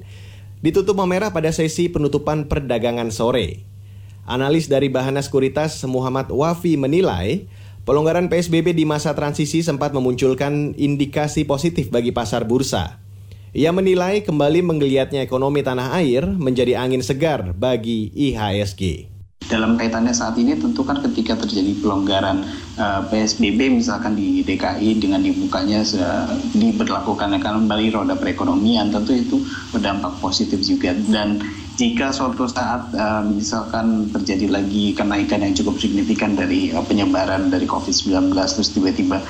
ditutup 0.64 0.96
memerah 0.96 1.28
pada 1.28 1.52
sesi 1.52 1.92
penutupan 1.92 2.48
perdagangan 2.48 3.12
sore. 3.12 3.68
Analis 4.24 4.72
dari 4.72 4.88
Bahana 4.88 5.20
Sekuritas 5.20 5.76
Muhammad 5.84 6.32
Wafi 6.32 6.80
menilai, 6.80 7.48
pelonggaran 7.84 8.32
PSBB 8.32 8.72
di 8.72 8.88
masa 8.88 9.12
transisi 9.12 9.60
sempat 9.60 9.92
memunculkan 9.92 10.72
indikasi 10.72 11.44
positif 11.44 11.92
bagi 11.92 12.16
pasar 12.16 12.48
bursa. 12.48 13.01
Ia 13.52 13.68
menilai 13.68 14.24
kembali 14.24 14.64
menggeliatnya 14.64 15.20
ekonomi 15.20 15.60
tanah 15.60 15.92
air 16.00 16.24
menjadi 16.24 16.80
angin 16.80 17.04
segar 17.04 17.52
bagi 17.52 18.08
IHSG. 18.16 19.12
Dalam 19.44 19.76
kaitannya 19.76 20.16
saat 20.16 20.40
ini 20.40 20.56
tentu 20.56 20.80
kan 20.88 21.04
ketika 21.04 21.36
terjadi 21.36 21.76
pelonggaran 21.84 22.48
eh, 22.80 23.00
PSBB 23.12 23.76
misalkan 23.76 24.16
di 24.16 24.40
DKI 24.40 24.96
dengan 24.96 25.20
dibukanya 25.20 25.84
uh, 25.84 26.32
diberlakukan 26.56 27.36
kembali 27.44 27.92
roda 27.92 28.16
perekonomian 28.16 28.88
tentu 28.88 29.12
itu 29.12 29.44
berdampak 29.68 30.16
positif 30.24 30.64
juga 30.64 30.96
dan 31.12 31.44
jika 31.80 32.12
suatu 32.12 32.44
saat 32.44 32.92
uh, 32.92 33.24
misalkan 33.24 34.12
terjadi 34.12 34.52
lagi 34.52 34.92
kenaikan 34.92 35.40
yang 35.40 35.56
cukup 35.56 35.80
signifikan 35.80 36.36
dari 36.36 36.68
uh, 36.68 36.84
penyebaran 36.84 37.48
dari 37.48 37.64
COVID-19 37.64 38.36
terus 38.36 38.70
tiba-tiba 38.76 39.24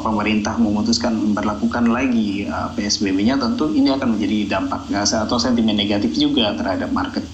pemerintah 0.00 0.56
memutuskan 0.56 1.12
memperlakukan 1.12 1.92
lagi 1.92 2.48
uh, 2.48 2.72
PSBB-nya 2.72 3.36
tentu 3.36 3.68
ini 3.76 3.92
akan 3.92 4.16
menjadi 4.16 4.56
dampak 4.56 4.88
atau 4.88 5.36
sentimen 5.36 5.76
negatif 5.76 6.16
juga 6.16 6.56
terhadap 6.56 6.88
market. 6.96 7.24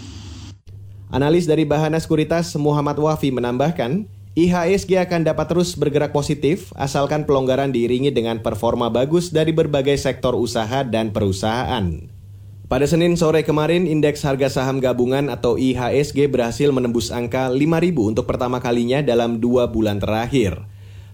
Analis 1.13 1.45
dari 1.45 1.69
Bahana 1.69 2.01
Sekuritas 2.01 2.57
Muhammad 2.57 2.97
Wafi 2.97 3.29
menambahkan, 3.29 4.09
IHSG 4.33 4.97
akan 4.97 5.29
dapat 5.29 5.45
terus 5.45 5.77
bergerak 5.77 6.09
positif 6.09 6.73
asalkan 6.73 7.29
pelonggaran 7.29 7.69
diiringi 7.69 8.09
dengan 8.09 8.41
performa 8.41 8.89
bagus 8.89 9.29
dari 9.29 9.53
berbagai 9.53 10.01
sektor 10.01 10.33
usaha 10.33 10.81
dan 10.89 11.13
perusahaan. 11.13 12.22
Pada 12.73 12.89
Senin 12.89 13.21
sore 13.21 13.45
kemarin, 13.45 13.85
indeks 13.85 14.25
harga 14.25 14.49
saham 14.49 14.81
gabungan 14.81 15.29
atau 15.29 15.61
IHSG 15.61 16.25
berhasil 16.33 16.73
menembus 16.73 17.13
angka 17.13 17.53
5.000 17.53 17.93
untuk 18.01 18.25
pertama 18.25 18.65
kalinya 18.65 19.05
dalam 19.05 19.45
dua 19.45 19.69
bulan 19.69 20.01
terakhir. 20.01 20.57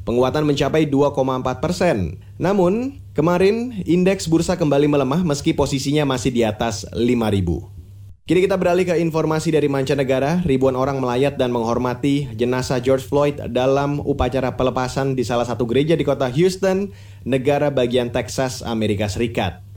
Penguatan 0.07 0.47
mencapai 0.47 0.87
2,4 0.87 1.19
persen. 1.59 2.23
Namun, 2.39 3.03
kemarin 3.11 3.75
indeks 3.83 4.31
bursa 4.31 4.55
kembali 4.55 4.87
melemah 4.87 5.27
meski 5.27 5.51
posisinya 5.51 6.07
masih 6.07 6.31
di 6.31 6.47
atas 6.47 6.87
5.000. 6.95 7.43
Kini 8.31 8.39
kita 8.47 8.55
beralih 8.55 8.87
ke 8.87 8.95
informasi 9.03 9.51
dari 9.51 9.67
mancanegara. 9.67 10.47
Ribuan 10.47 10.79
orang 10.79 11.03
melayat 11.03 11.43
dan 11.43 11.51
menghormati 11.51 12.31
jenazah 12.39 12.79
George 12.79 13.03
Floyd 13.03 13.35
dalam 13.51 13.99
upacara 13.99 14.55
pelepasan 14.55 15.19
di 15.19 15.27
salah 15.27 15.43
satu 15.43 15.67
gereja 15.67 15.99
di 15.99 16.07
kota 16.07 16.31
Houston, 16.31 16.95
negara 17.27 17.75
bagian 17.75 18.15
Texas, 18.15 18.63
Amerika 18.63 19.11
Serikat. 19.11 19.68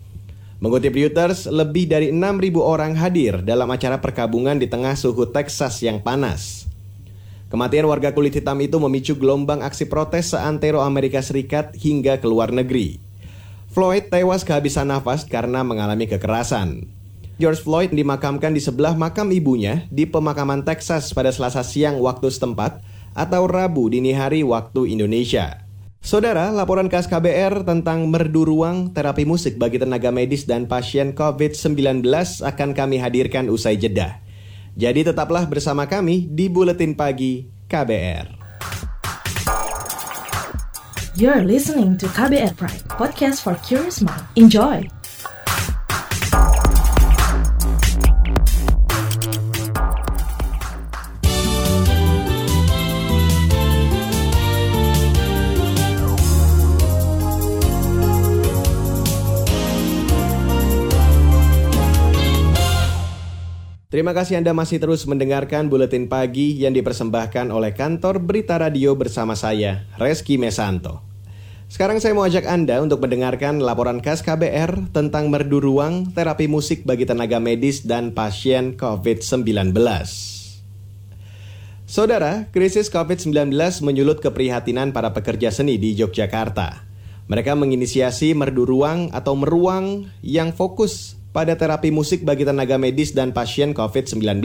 Mengutip 0.61 0.93
Reuters, 0.93 1.49
lebih 1.49 1.89
dari 1.89 2.13
6.000 2.13 2.53
orang 2.61 2.93
hadir 2.93 3.41
dalam 3.41 3.65
acara 3.73 3.97
perkabungan 3.97 4.61
di 4.61 4.69
tengah 4.69 4.93
suhu 4.93 5.25
Texas 5.25 5.81
yang 5.81 5.97
panas. 6.05 6.69
Kematian 7.49 7.89
warga 7.89 8.13
kulit 8.13 8.37
hitam 8.37 8.61
itu 8.61 8.77
memicu 8.77 9.17
gelombang 9.17 9.65
aksi 9.65 9.89
protes 9.89 10.37
seantero 10.37 10.85
Amerika 10.85 11.17
Serikat 11.25 11.73
hingga 11.73 12.21
ke 12.21 12.29
luar 12.29 12.53
negeri. 12.53 13.01
Floyd 13.73 14.13
tewas 14.13 14.45
kehabisan 14.45 14.93
nafas 14.93 15.25
karena 15.25 15.65
mengalami 15.65 16.05
kekerasan. 16.05 16.85
George 17.41 17.65
Floyd 17.65 17.89
dimakamkan 17.89 18.53
di 18.53 18.61
sebelah 18.61 18.93
makam 18.93 19.33
ibunya 19.33 19.89
di 19.89 20.05
pemakaman 20.05 20.61
Texas 20.61 21.09
pada 21.09 21.33
selasa 21.33 21.65
siang 21.65 21.97
waktu 21.97 22.29
setempat 22.29 22.85
atau 23.17 23.49
Rabu 23.49 23.89
dini 23.89 24.13
hari 24.13 24.45
waktu 24.45 24.93
Indonesia. 24.93 25.70
Saudara, 26.01 26.49
laporan 26.49 26.89
khas 26.89 27.05
KBR 27.05 27.61
tentang 27.61 28.09
merdu 28.09 28.41
ruang 28.41 28.89
terapi 28.89 29.21
musik 29.21 29.61
bagi 29.61 29.77
tenaga 29.77 30.09
medis 30.09 30.49
dan 30.49 30.65
pasien 30.65 31.13
COVID-19 31.13 32.01
akan 32.41 32.69
kami 32.73 32.97
hadirkan 32.97 33.53
usai 33.53 33.77
jeda. 33.77 34.17
Jadi 34.73 35.05
tetaplah 35.05 35.45
bersama 35.45 35.85
kami 35.85 36.25
di 36.25 36.49
Buletin 36.49 36.97
Pagi 36.97 37.45
KBR. 37.69 38.33
You're 41.13 41.45
listening 41.45 42.01
to 42.01 42.09
KBR 42.09 42.57
Pride, 42.57 42.81
podcast 42.89 43.45
for 43.45 43.53
curious 43.61 44.01
mind. 44.01 44.25
Enjoy! 44.33 45.00
Terima 64.01 64.17
kasih 64.17 64.41
Anda 64.41 64.57
masih 64.57 64.81
terus 64.81 65.05
mendengarkan 65.05 65.69
Buletin 65.69 66.09
Pagi 66.09 66.57
yang 66.57 66.73
dipersembahkan 66.73 67.53
oleh 67.53 67.69
kantor 67.77 68.17
Berita 68.17 68.57
Radio 68.57 68.97
bersama 68.97 69.37
saya, 69.37 69.85
Reski 70.01 70.41
Mesanto. 70.41 71.05
Sekarang 71.69 72.01
saya 72.01 72.17
mau 72.17 72.25
ajak 72.25 72.49
Anda 72.49 72.81
untuk 72.81 72.97
mendengarkan 72.97 73.61
laporan 73.61 74.01
khas 74.01 74.25
KBR 74.25 74.89
tentang 74.89 75.29
merdu 75.29 75.61
ruang 75.61 76.09
terapi 76.17 76.49
musik 76.49 76.81
bagi 76.81 77.05
tenaga 77.05 77.37
medis 77.37 77.85
dan 77.85 78.09
pasien 78.17 78.73
COVID-19. 78.73 79.69
Saudara, 81.85 82.49
krisis 82.49 82.89
COVID-19 82.89 83.53
menyulut 83.85 84.17
keprihatinan 84.17 84.97
para 84.97 85.13
pekerja 85.13 85.53
seni 85.53 85.77
di 85.77 85.93
Yogyakarta. 85.93 86.89
Mereka 87.29 87.53
menginisiasi 87.53 88.33
merdu 88.33 88.65
ruang 88.65 89.13
atau 89.13 89.37
meruang 89.37 90.09
yang 90.25 90.57
fokus 90.57 91.20
pada 91.31 91.55
terapi 91.55 91.89
musik 91.89 92.27
bagi 92.27 92.43
tenaga 92.43 92.75
medis 92.75 93.15
dan 93.15 93.31
pasien 93.31 93.71
COVID-19. 93.71 94.43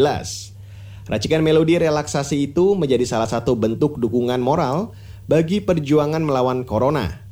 Racikan 1.06 1.42
melodi 1.42 1.78
relaksasi 1.78 2.50
itu 2.50 2.74
menjadi 2.74 3.06
salah 3.06 3.30
satu 3.30 3.54
bentuk 3.54 3.98
dukungan 3.98 4.42
moral 4.42 4.94
bagi 5.30 5.62
perjuangan 5.62 6.22
melawan 6.22 6.66
corona. 6.66 7.26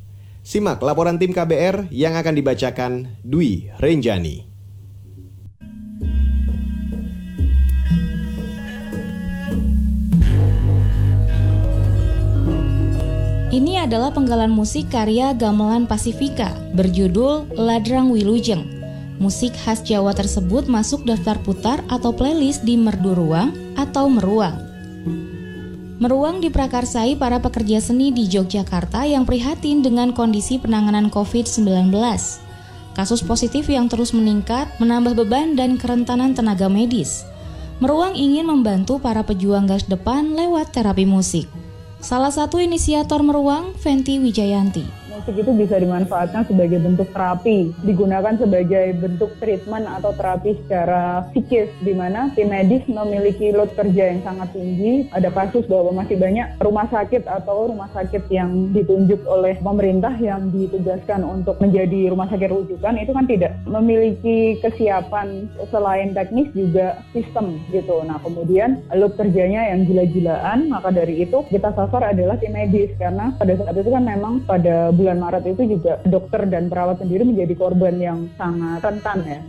Simak 0.44 0.78
laporan 0.84 1.18
tim 1.18 1.34
KBR 1.34 1.90
yang 1.90 2.14
akan 2.14 2.34
dibacakan 2.36 2.92
Dwi 3.24 3.74
Renjani. 3.80 4.52
Ini 13.54 13.86
adalah 13.86 14.10
penggalan 14.10 14.50
musik 14.50 14.90
karya 14.90 15.30
Gamelan 15.30 15.86
Pasifika 15.86 16.50
berjudul 16.74 17.54
Ladrang 17.54 18.10
Wilujeng 18.10 18.73
Musik 19.22 19.54
khas 19.54 19.78
Jawa 19.86 20.10
tersebut 20.10 20.66
masuk 20.66 21.06
daftar 21.06 21.38
putar 21.38 21.78
atau 21.86 22.10
playlist 22.10 22.66
di 22.66 22.74
Merdu 22.74 23.14
Ruang 23.14 23.54
atau 23.78 24.10
Meruang. 24.10 24.58
Meruang 26.02 26.42
diprakarsai 26.42 27.14
para 27.14 27.38
pekerja 27.38 27.78
seni 27.78 28.10
di 28.10 28.26
Yogyakarta 28.26 29.06
yang 29.06 29.22
prihatin 29.22 29.86
dengan 29.86 30.10
kondisi 30.10 30.58
penanganan 30.58 31.14
COVID-19. 31.14 31.94
Kasus 32.98 33.22
positif 33.22 33.70
yang 33.70 33.86
terus 33.86 34.10
meningkat 34.10 34.66
menambah 34.82 35.14
beban 35.14 35.54
dan 35.54 35.78
kerentanan 35.78 36.34
tenaga 36.34 36.66
medis. 36.66 37.22
Meruang 37.78 38.18
ingin 38.18 38.50
membantu 38.50 38.98
para 38.98 39.22
pejuang 39.22 39.70
gas 39.70 39.86
depan 39.86 40.34
lewat 40.34 40.74
terapi 40.74 41.06
musik. 41.06 41.46
Salah 42.02 42.34
satu 42.34 42.58
inisiator 42.58 43.22
Meruang, 43.22 43.78
Fenty 43.78 44.18
Wijayanti 44.18 45.03
musik 45.14 45.38
itu 45.38 45.52
bisa 45.54 45.78
dimanfaatkan 45.78 46.42
sebagai 46.50 46.82
bentuk 46.82 47.06
terapi, 47.14 47.70
digunakan 47.86 48.34
sebagai 48.34 48.98
bentuk 48.98 49.30
treatment 49.38 49.86
atau 49.86 50.10
terapi 50.18 50.58
secara 50.66 51.22
psikis, 51.30 51.70
di 51.86 51.94
mana 51.94 52.34
tim 52.34 52.50
medis 52.50 52.82
memiliki 52.90 53.54
load 53.54 53.70
kerja 53.78 54.10
yang 54.10 54.20
sangat 54.26 54.50
tinggi. 54.50 55.06
Ada 55.14 55.30
kasus 55.30 55.64
bahwa 55.70 56.02
masih 56.02 56.18
banyak 56.18 56.58
rumah 56.58 56.90
sakit 56.90 57.30
atau 57.30 57.70
rumah 57.70 57.86
sakit 57.94 58.26
yang 58.28 58.74
ditunjuk 58.74 59.22
oleh 59.30 59.54
pemerintah 59.62 60.12
yang 60.18 60.50
ditugaskan 60.50 61.22
untuk 61.22 61.62
menjadi 61.62 62.10
rumah 62.10 62.26
sakit 62.26 62.50
rujukan 62.50 62.98
itu 62.98 63.12
kan 63.14 63.26
tidak 63.30 63.52
memiliki 63.70 64.58
kesiapan 64.58 65.46
selain 65.70 66.10
teknis 66.10 66.50
juga 66.52 66.98
sistem 67.14 67.62
gitu. 67.70 68.02
Nah 68.02 68.18
kemudian 68.18 68.82
load 68.90 69.14
kerjanya 69.14 69.70
yang 69.70 69.86
gila-gilaan, 69.86 70.66
maka 70.68 70.90
dari 70.90 71.22
itu 71.22 71.46
kita 71.48 71.70
sasar 71.72 72.10
adalah 72.10 72.34
tim 72.42 72.54
medis 72.54 72.90
karena 72.98 73.30
pada 73.38 73.54
saat 73.58 73.76
itu 73.78 73.90
kan 73.90 74.04
memang 74.06 74.42
pada 74.46 74.90
bulan 75.04 75.20
Maret 75.20 75.44
itu 75.52 75.76
juga 75.76 76.00
dokter 76.08 76.48
dan 76.48 76.72
perawat 76.72 77.04
sendiri 77.04 77.28
menjadi 77.28 77.52
korban 77.60 78.00
yang 78.00 78.18
sangat 78.40 78.80
rentan 78.80 79.20
ya. 79.28 79.40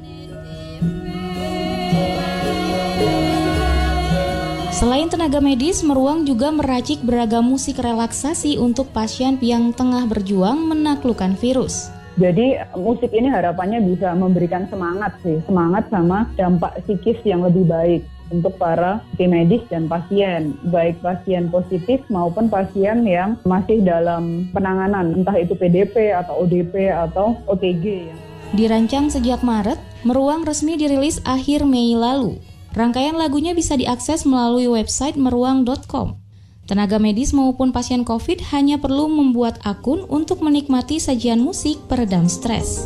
Selain 4.76 5.08
tenaga 5.08 5.40
medis, 5.40 5.80
Meruang 5.88 6.28
juga 6.28 6.52
meracik 6.52 7.00
beragam 7.00 7.48
musik 7.48 7.80
relaksasi 7.80 8.60
untuk 8.60 8.92
pasien 8.92 9.40
yang 9.40 9.72
tengah 9.72 10.04
berjuang 10.04 10.68
menaklukkan 10.68 11.40
virus. 11.40 11.88
Jadi 12.20 12.60
musik 12.76 13.16
ini 13.16 13.32
harapannya 13.32 13.80
bisa 13.80 14.12
memberikan 14.12 14.68
semangat 14.68 15.16
sih, 15.24 15.40
semangat 15.48 15.88
sama 15.88 16.28
dampak 16.36 16.76
psikis 16.84 17.20
yang 17.24 17.48
lebih 17.48 17.64
baik 17.64 18.04
untuk 18.34 18.58
para 18.58 19.04
tim 19.20 19.34
medis 19.34 19.62
dan 19.70 19.90
pasien, 19.90 20.58
baik 20.70 21.02
pasien 21.02 21.50
positif 21.50 22.02
maupun 22.10 22.50
pasien 22.50 23.06
yang 23.06 23.38
masih 23.46 23.82
dalam 23.82 24.50
penanganan, 24.54 25.22
entah 25.22 25.38
itu 25.38 25.54
PDP 25.58 26.14
atau 26.14 26.46
ODP 26.46 26.90
atau 26.90 27.38
OTG. 27.50 27.86
Ya. 28.10 28.16
Dirancang 28.56 29.12
sejak 29.12 29.44
Maret, 29.44 29.78
Meruang 30.06 30.46
resmi 30.46 30.78
dirilis 30.78 31.18
akhir 31.26 31.66
Mei 31.66 31.98
lalu. 31.98 32.38
Rangkaian 32.78 33.18
lagunya 33.18 33.58
bisa 33.58 33.74
diakses 33.74 34.22
melalui 34.22 34.70
website 34.70 35.18
meruang.com. 35.18 36.22
Tenaga 36.70 37.02
medis 37.02 37.34
maupun 37.34 37.74
pasien 37.74 38.06
COVID 38.06 38.54
hanya 38.54 38.78
perlu 38.78 39.10
membuat 39.10 39.58
akun 39.66 40.06
untuk 40.06 40.46
menikmati 40.46 41.02
sajian 41.02 41.42
musik 41.42 41.82
peredam 41.90 42.30
stres. 42.30 42.86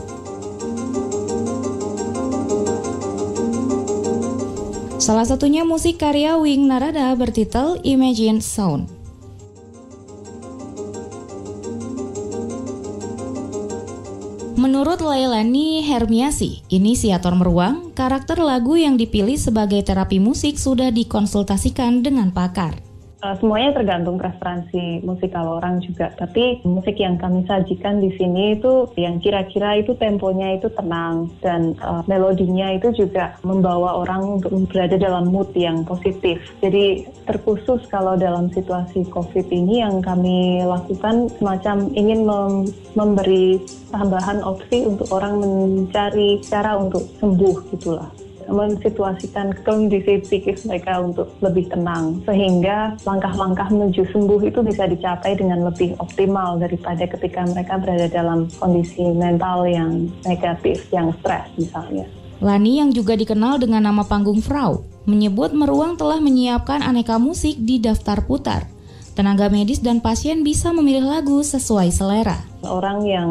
Salah 4.99 5.23
satunya 5.23 5.63
musik 5.63 5.95
karya 5.95 6.35
Wing 6.35 6.67
Narada 6.67 7.15
bertitel 7.15 7.79
Imagine 7.87 8.43
Sound. 8.43 8.91
Menurut 14.59 14.99
Lailani 14.99 15.87
Hermiasi, 15.87 16.67
inisiator 16.67 17.31
Meruang, 17.31 17.95
karakter 17.95 18.43
lagu 18.43 18.75
yang 18.75 18.99
dipilih 18.99 19.39
sebagai 19.39 19.79
terapi 19.87 20.19
musik 20.19 20.59
sudah 20.59 20.91
dikonsultasikan 20.91 22.03
dengan 22.03 22.35
pakar. 22.35 22.88
Uh, 23.19 23.35
semuanya 23.35 23.75
tergantung 23.75 24.15
preferensi 24.15 25.03
musikal 25.03 25.59
orang 25.59 25.83
juga. 25.83 26.07
Tapi 26.15 26.63
musik 26.63 26.95
yang 27.03 27.19
kami 27.19 27.43
sajikan 27.43 27.99
di 27.99 28.15
sini 28.15 28.55
itu 28.55 28.87
yang 28.95 29.19
kira-kira 29.19 29.75
itu 29.75 29.91
temponya 29.99 30.55
itu 30.55 30.71
tenang 30.71 31.27
dan 31.43 31.75
uh, 31.83 31.99
melodinya 32.07 32.71
itu 32.71 32.95
juga 32.95 33.35
membawa 33.43 34.07
orang 34.07 34.39
untuk 34.39 34.55
berada 34.71 34.95
dalam 34.95 35.35
mood 35.35 35.51
yang 35.51 35.83
positif. 35.83 36.39
Jadi 36.63 37.11
terkhusus 37.27 37.83
kalau 37.91 38.15
dalam 38.15 38.47
situasi 38.55 39.03
COVID 39.11 39.51
ini 39.51 39.83
yang 39.83 39.99
kami 39.99 40.63
lakukan 40.63 41.27
semacam 41.35 41.91
ingin 41.99 42.23
mem 42.23 42.71
memberi 42.95 43.59
tambahan 43.91 44.39
opsi 44.47 44.87
untuk 44.87 45.11
orang 45.11 45.43
mencari 45.43 46.39
cara 46.47 46.79
untuk 46.79 47.03
sembuh 47.19 47.55
gitulah 47.75 48.28
mensituasikan 48.49 49.53
kondisi 49.63 50.19
psikis 50.25 50.65
mereka 50.65 50.99
untuk 50.99 51.31
lebih 51.39 51.69
tenang 51.69 52.19
sehingga 52.25 52.97
langkah-langkah 53.05 53.69
menuju 53.69 54.09
sembuh 54.11 54.41
itu 54.43 54.59
bisa 54.65 54.89
dicapai 54.89 55.37
dengan 55.37 55.69
lebih 55.69 55.95
optimal 56.01 56.57
daripada 56.59 57.05
ketika 57.05 57.45
mereka 57.47 57.77
berada 57.77 58.07
dalam 58.09 58.49
kondisi 58.57 59.05
mental 59.13 59.69
yang 59.69 60.09
negatif, 60.25 60.89
yang 60.89 61.13
stres 61.21 61.47
misalnya. 61.55 62.05
Lani 62.39 62.79
yang 62.79 62.89
juga 62.95 63.19
dikenal 63.19 63.59
dengan 63.59 63.83
nama 63.83 64.07
panggung 64.07 64.39
Frau 64.39 64.87
menyebut 65.03 65.51
Meruang 65.51 65.99
telah 65.99 66.23
menyiapkan 66.23 66.79
aneka 66.79 67.19
musik 67.19 67.59
di 67.59 67.83
daftar 67.83 68.23
putar 68.23 68.78
Tenaga 69.19 69.51
medis 69.51 69.83
dan 69.83 69.99
pasien 69.99 70.47
bisa 70.47 70.71
memilih 70.71 71.03
lagu 71.03 71.43
sesuai 71.43 71.91
selera. 71.91 72.39
Orang 72.63 73.03
yang 73.03 73.27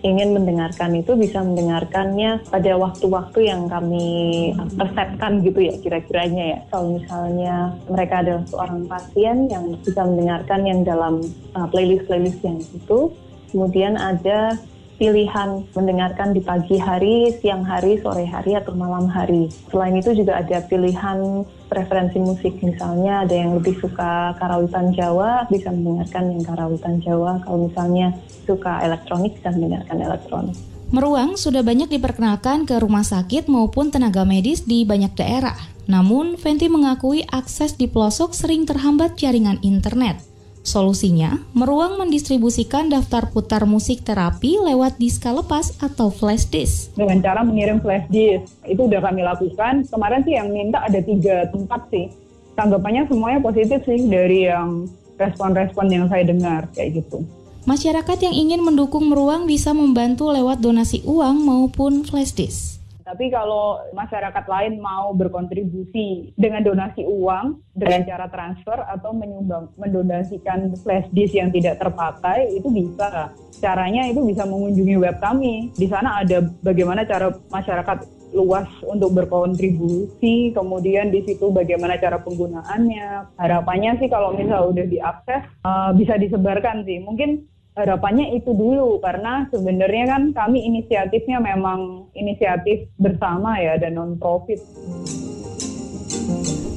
ingin 0.00 0.32
mendengarkan 0.32 0.96
itu 0.96 1.12
bisa 1.12 1.44
mendengarkannya 1.44 2.40
pada 2.48 2.72
waktu-waktu 2.80 3.52
yang 3.52 3.68
kami 3.68 4.56
resepkan 4.80 5.44
gitu 5.44 5.60
ya 5.60 5.76
kira-kiranya 5.84 6.44
ya. 6.56 6.58
Kalau 6.72 6.96
misalnya 6.96 7.76
mereka 7.84 8.24
adalah 8.24 8.48
seorang 8.48 8.88
pasien 8.88 9.36
yang 9.52 9.76
bisa 9.76 10.08
mendengarkan 10.08 10.60
yang 10.64 10.80
dalam 10.88 11.20
uh, 11.52 11.68
playlist-playlist 11.68 12.40
yang 12.40 12.56
itu, 12.56 13.12
kemudian 13.52 14.00
ada 14.00 14.56
pilihan 14.96 15.64
mendengarkan 15.76 16.32
di 16.32 16.40
pagi 16.40 16.76
hari, 16.80 17.32
siang 17.40 17.62
hari, 17.62 18.00
sore 18.00 18.24
hari, 18.24 18.56
atau 18.56 18.72
malam 18.72 19.08
hari. 19.08 19.48
Selain 19.68 19.96
itu 19.96 20.16
juga 20.16 20.40
ada 20.40 20.60
pilihan 20.64 21.44
preferensi 21.68 22.16
musik, 22.20 22.56
misalnya 22.64 23.24
ada 23.28 23.34
yang 23.36 23.56
lebih 23.60 23.76
suka 23.80 24.36
karawitan 24.40 24.92
Jawa, 24.96 25.44
bisa 25.52 25.68
mendengarkan 25.72 26.32
yang 26.32 26.42
karawitan 26.44 26.94
Jawa. 27.04 27.40
Kalau 27.44 27.68
misalnya 27.68 28.16
suka 28.48 28.80
elektronik, 28.82 29.36
bisa 29.36 29.52
mendengarkan 29.52 29.96
elektronik. 30.00 30.56
Meruang 30.86 31.34
sudah 31.34 31.66
banyak 31.66 31.90
diperkenalkan 31.90 32.62
ke 32.62 32.78
rumah 32.78 33.02
sakit 33.02 33.50
maupun 33.50 33.90
tenaga 33.90 34.22
medis 34.22 34.62
di 34.62 34.86
banyak 34.86 35.18
daerah. 35.18 35.58
Namun, 35.90 36.38
Fenty 36.38 36.70
mengakui 36.70 37.26
akses 37.26 37.74
di 37.74 37.90
pelosok 37.90 38.34
sering 38.34 38.66
terhambat 38.66 39.18
jaringan 39.18 39.58
internet. 39.66 40.35
Solusinya, 40.66 41.38
Meruang 41.54 41.94
mendistribusikan 41.94 42.90
daftar 42.90 43.30
putar 43.30 43.70
musik 43.70 44.02
terapi 44.02 44.58
lewat 44.58 44.98
diska 44.98 45.30
lepas 45.30 45.78
atau 45.78 46.10
flash 46.10 46.50
disk. 46.50 46.90
Dengan 46.98 47.22
cara 47.22 47.46
mengirim 47.46 47.78
flash 47.78 48.10
disk, 48.10 48.50
itu 48.66 48.82
udah 48.82 48.98
kami 48.98 49.22
lakukan. 49.22 49.86
Kemarin 49.86 50.26
sih 50.26 50.34
yang 50.34 50.50
minta 50.50 50.82
ada 50.82 50.98
tiga 50.98 51.46
tempat 51.54 51.86
sih. 51.94 52.10
Tanggapannya 52.58 53.06
semuanya 53.06 53.38
positif 53.38 53.78
sih 53.86 54.10
dari 54.10 54.50
yang 54.50 54.90
respon-respon 55.14 55.86
yang 55.86 56.10
saya 56.10 56.26
dengar 56.26 56.66
kayak 56.74 56.98
gitu. 56.98 57.22
Masyarakat 57.62 58.18
yang 58.26 58.34
ingin 58.34 58.66
mendukung 58.66 59.06
Meruang 59.06 59.46
bisa 59.46 59.70
membantu 59.70 60.34
lewat 60.34 60.58
donasi 60.58 61.06
uang 61.06 61.46
maupun 61.46 62.02
flash 62.02 62.34
disk. 62.34 62.82
Tapi 63.06 63.30
kalau 63.30 63.78
masyarakat 63.94 64.44
lain 64.50 64.82
mau 64.82 65.14
berkontribusi 65.14 66.34
dengan 66.34 66.66
donasi 66.66 67.06
uang 67.06 67.62
dengan 67.70 68.02
cara 68.02 68.26
transfer 68.26 68.82
atau 68.82 69.14
menyumbang 69.14 69.70
mendonasikan 69.78 70.74
flash 70.82 71.06
disk 71.14 71.38
yang 71.38 71.54
tidak 71.54 71.78
terpakai 71.78 72.50
itu 72.50 72.66
bisa. 72.66 73.30
Caranya 73.62 74.10
itu 74.10 74.26
bisa 74.26 74.42
mengunjungi 74.42 74.98
web 74.98 75.22
kami. 75.22 75.70
Di 75.78 75.86
sana 75.86 76.18
ada 76.26 76.50
bagaimana 76.66 77.06
cara 77.06 77.30
masyarakat 77.46 78.16
luas 78.34 78.66
untuk 78.82 79.14
berkontribusi, 79.14 80.50
kemudian 80.50 81.14
di 81.14 81.22
situ 81.22 81.48
bagaimana 81.54 81.96
cara 82.02 82.18
penggunaannya. 82.20 83.38
Harapannya 83.38 84.02
sih 84.02 84.10
kalau 84.10 84.34
misal 84.34 84.74
udah 84.74 84.82
diakses 84.82 85.46
uh, 85.62 85.94
bisa 85.94 86.18
disebarkan 86.18 86.82
sih. 86.82 86.98
Mungkin 87.00 87.46
harapannya 87.76 88.32
itu 88.32 88.56
dulu 88.56 88.98
karena 89.04 89.44
sebenarnya 89.52 90.04
kan 90.08 90.22
kami 90.32 90.64
inisiatifnya 90.64 91.38
memang 91.44 92.08
inisiatif 92.16 92.88
bersama 92.96 93.60
ya 93.60 93.76
dan 93.76 94.00
non 94.00 94.16
profit. 94.16 94.58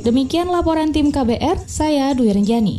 Demikian 0.04 0.52
laporan 0.52 0.92
tim 0.92 1.12
KBR, 1.12 1.64
saya 1.68 2.12
Dwi 2.12 2.36
Renjani. 2.36 2.78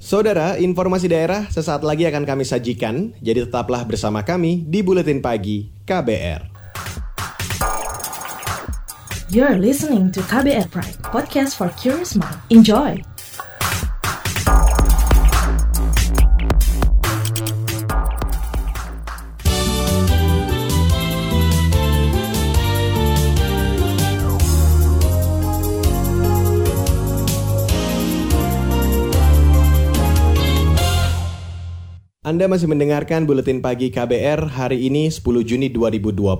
Saudara, 0.00 0.60
informasi 0.60 1.08
daerah 1.08 1.48
sesaat 1.48 1.80
lagi 1.80 2.04
akan 2.04 2.28
kami 2.28 2.44
sajikan, 2.44 3.16
jadi 3.24 3.48
tetaplah 3.48 3.88
bersama 3.88 4.20
kami 4.20 4.68
di 4.68 4.84
Buletin 4.84 5.24
Pagi 5.24 5.72
KBR. 5.88 6.52
You're 9.32 9.56
listening 9.56 10.12
to 10.12 10.20
KBR 10.20 10.68
Pride, 10.68 11.00
podcast 11.00 11.56
for 11.56 11.72
curious 11.80 12.12
mind. 12.12 12.36
Enjoy! 12.52 13.11
Anda 32.32 32.48
masih 32.48 32.64
mendengarkan 32.64 33.28
Buletin 33.28 33.60
Pagi 33.60 33.92
KBR 33.92 34.56
hari 34.56 34.88
ini 34.88 35.12
10 35.12 35.20
Juni 35.44 35.68
2020. 35.68 36.32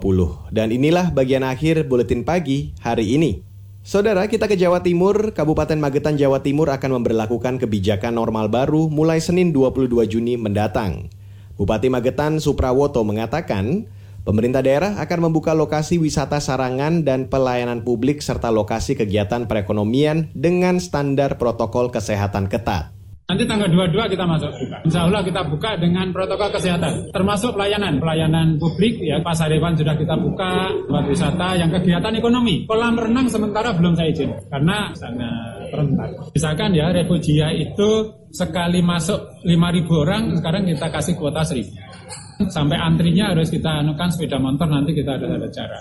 Dan 0.49 0.73
inilah 0.73 1.13
bagian 1.13 1.45
akhir 1.45 1.85
Buletin 1.85 2.25
Pagi 2.25 2.73
hari 2.81 3.13
ini. 3.13 3.45
Saudara, 3.85 4.25
kita 4.25 4.49
ke 4.49 4.57
Jawa 4.57 4.81
Timur. 4.81 5.37
Kabupaten 5.37 5.77
Magetan, 5.77 6.17
Jawa 6.17 6.41
Timur 6.41 6.73
akan 6.73 6.97
memberlakukan 6.97 7.61
kebijakan 7.61 8.17
normal 8.17 8.49
baru 8.49 8.89
mulai 8.89 9.21
Senin 9.21 9.53
22 9.53 9.93
Juni 10.09 10.41
mendatang. 10.41 11.13
Bupati 11.61 11.93
Magetan 11.93 12.41
Suprawoto 12.41 13.05
mengatakan, 13.05 13.85
pemerintah 14.25 14.65
daerah 14.65 14.97
akan 14.97 15.29
membuka 15.29 15.53
lokasi 15.53 16.01
wisata 16.01 16.41
sarangan 16.41 17.05
dan 17.05 17.29
pelayanan 17.29 17.85
publik 17.85 18.25
serta 18.25 18.49
lokasi 18.49 18.97
kegiatan 18.97 19.45
perekonomian 19.45 20.33
dengan 20.33 20.81
standar 20.81 21.37
protokol 21.37 21.93
kesehatan 21.93 22.49
ketat. 22.49 23.02
Nanti 23.23 23.47
tanggal 23.47 23.71
22 23.71 24.13
kita 24.13 24.25
masuk 24.27 24.51
buka. 24.51 24.79
Insya 24.83 25.01
Allah 25.07 25.23
kita 25.23 25.41
buka 25.47 25.71
dengan 25.79 26.11
protokol 26.11 26.51
kesehatan, 26.53 27.15
termasuk 27.15 27.55
pelayanan, 27.55 28.03
pelayanan 28.03 28.59
publik 28.59 28.99
ya 28.99 29.23
pasar 29.23 29.49
hewan 29.49 29.79
sudah 29.79 29.95
kita 29.95 30.19
buka, 30.19 30.69
tempat 30.91 31.05
wisata, 31.07 31.49
yang 31.55 31.71
kegiatan 31.71 32.13
ekonomi. 32.19 32.67
Kolam 32.67 32.99
renang 32.99 33.31
sementara 33.31 33.71
belum 33.73 33.95
saya 33.95 34.11
izin 34.11 34.31
karena 34.51 34.91
sangat 34.99 35.71
rentan. 35.71 36.11
Misalkan 36.35 36.71
ya 36.75 36.91
refugia 36.91 37.49
itu 37.55 38.11
sekali 38.35 38.83
masuk 38.83 39.23
5.000 39.47 40.03
orang, 40.03 40.23
sekarang 40.37 40.63
kita 40.67 40.87
kasih 40.91 41.15
kuota 41.15 41.47
1.000 41.47 42.51
sampai 42.51 42.75
antrinya 42.75 43.31
harus 43.31 43.55
kita 43.55 43.87
anukan 43.87 44.09
sepeda 44.11 44.35
motor 44.35 44.67
nanti 44.67 44.91
kita 44.99 45.15
ada 45.15 45.31
ada 45.31 45.47
cara. 45.47 45.79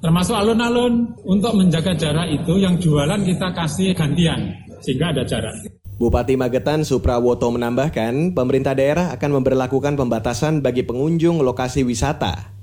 Termasuk 0.00 0.36
alun-alun 0.36 1.08
untuk 1.24 1.56
menjaga 1.56 1.96
jarak 1.96 2.28
itu 2.28 2.60
yang 2.60 2.76
jualan 2.76 3.20
kita 3.24 3.48
kasih 3.56 3.96
gantian 3.96 4.52
sehingga 4.84 5.12
ada 5.16 5.24
jarak. 5.24 5.79
Bupati 6.00 6.32
Magetan 6.32 6.80
Suprawoto 6.80 7.52
menambahkan, 7.52 8.32
pemerintah 8.32 8.72
daerah 8.72 9.12
akan 9.12 9.36
memperlakukan 9.36 10.00
pembatasan 10.00 10.64
bagi 10.64 10.80
pengunjung 10.80 11.44
lokasi 11.44 11.84
wisata. 11.84 12.56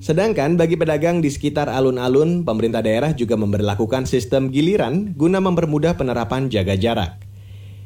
Sedangkan 0.00 0.56
bagi 0.56 0.80
pedagang 0.80 1.20
di 1.20 1.28
sekitar 1.28 1.68
alun-alun, 1.68 2.48
pemerintah 2.48 2.80
daerah 2.80 3.12
juga 3.12 3.36
memperlakukan 3.36 4.08
sistem 4.08 4.48
giliran 4.48 5.12
guna 5.12 5.36
mempermudah 5.36 6.00
penerapan 6.00 6.48
jaga 6.48 6.80
jarak. 6.80 7.20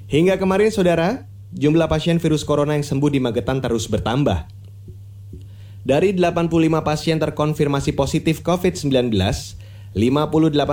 Hingga 0.06 0.38
kemarin, 0.38 0.70
saudara, 0.70 1.26
jumlah 1.50 1.90
pasien 1.90 2.22
virus 2.22 2.46
corona 2.46 2.78
yang 2.78 2.86
sembuh 2.86 3.10
di 3.10 3.18
Magetan 3.18 3.58
terus 3.58 3.90
bertambah. 3.90 4.46
Dari 5.82 6.14
85 6.14 6.46
pasien 6.86 7.18
terkonfirmasi 7.18 7.98
positif 7.98 8.46
COVID-19, 8.46 9.10
58 9.98 9.98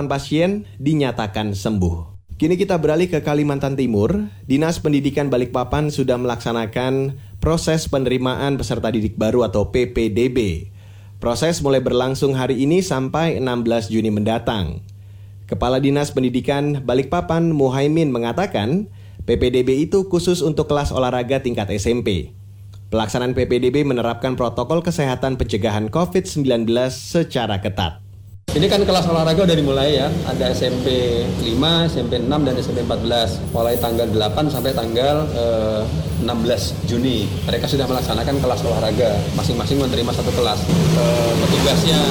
pasien 0.06 0.70
dinyatakan 0.78 1.50
sembuh. 1.50 2.19
Kini 2.40 2.56
kita 2.56 2.80
beralih 2.80 3.04
ke 3.12 3.20
Kalimantan 3.20 3.76
Timur. 3.76 4.32
Dinas 4.48 4.80
Pendidikan 4.80 5.28
Balikpapan 5.28 5.92
sudah 5.92 6.16
melaksanakan 6.16 7.20
proses 7.36 7.84
penerimaan 7.84 8.56
peserta 8.56 8.88
didik 8.88 9.20
baru 9.20 9.44
atau 9.44 9.68
PPDB. 9.68 10.72
Proses 11.20 11.60
mulai 11.60 11.84
berlangsung 11.84 12.32
hari 12.32 12.64
ini 12.64 12.80
sampai 12.80 13.36
16 13.44 13.92
Juni 13.92 14.08
mendatang. 14.08 14.80
Kepala 15.52 15.84
Dinas 15.84 16.16
Pendidikan 16.16 16.80
Balikpapan 16.80 17.52
Muhaimin 17.52 18.08
mengatakan, 18.08 18.88
PPDB 19.28 19.84
itu 19.84 20.08
khusus 20.08 20.40
untuk 20.40 20.64
kelas 20.64 20.96
olahraga 20.96 21.44
tingkat 21.44 21.68
SMP. 21.76 22.32
Pelaksanaan 22.88 23.36
PPDB 23.36 23.84
menerapkan 23.84 24.32
protokol 24.32 24.80
kesehatan 24.80 25.36
pencegahan 25.36 25.92
COVID-19 25.92 26.64
secara 26.88 27.60
ketat. 27.60 27.99
Ini 28.50 28.66
kan 28.66 28.82
kelas 28.82 29.06
olahraga 29.06 29.46
udah 29.46 29.54
dimulai 29.54 29.94
ya, 29.94 30.10
ada 30.26 30.50
SMP 30.50 31.22
5, 31.38 31.86
SMP 31.86 32.18
6, 32.18 32.26
dan 32.26 32.54
SMP 32.58 32.82
14. 32.82 33.54
Mulai 33.54 33.78
tanggal 33.78 34.10
8 34.10 34.50
sampai 34.50 34.74
tanggal 34.74 35.22
eh, 35.38 35.86
16 36.26 36.90
Juni. 36.90 37.30
Mereka 37.46 37.70
sudah 37.70 37.86
melaksanakan 37.86 38.42
kelas 38.42 38.60
olahraga, 38.66 39.22
masing-masing 39.38 39.78
menerima 39.78 40.10
satu 40.18 40.34
kelas. 40.34 40.66
Eh, 40.66 41.32
petugasnya 41.46 42.02